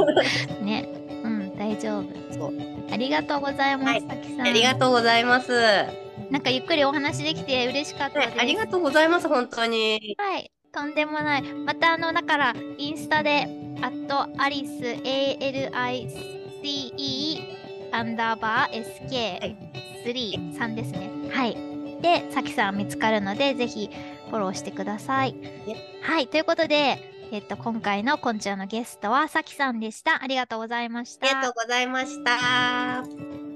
[0.62, 0.86] ね。
[1.24, 2.34] うん、大丈夫。
[2.34, 2.52] そう
[2.92, 4.46] ありがとうございます、はいさきさん。
[4.46, 6.07] ありがとうございます。
[6.28, 8.36] はなんかゆっくりお話できて嬉しかったです。
[8.36, 10.16] いありがとうございます本当に。
[10.18, 11.42] はい、とんでもない。
[11.42, 13.48] またあの、だから、インスタで、
[13.80, 16.18] あと、アリス、A-L-I-C-E、
[17.92, 19.56] アンダーバー、SK、
[20.04, 21.10] 3、3ですね。
[21.30, 21.56] はい。
[22.02, 23.90] で、さきさん見つかるので、ぜひ
[24.30, 25.34] フォローしてください。
[26.02, 26.98] はい、ということで、
[27.30, 30.22] えっと、今回のこんちゃんのゲストはさきさんでした。
[30.22, 31.26] ありがとうございました。
[31.26, 33.47] ありがとうございました。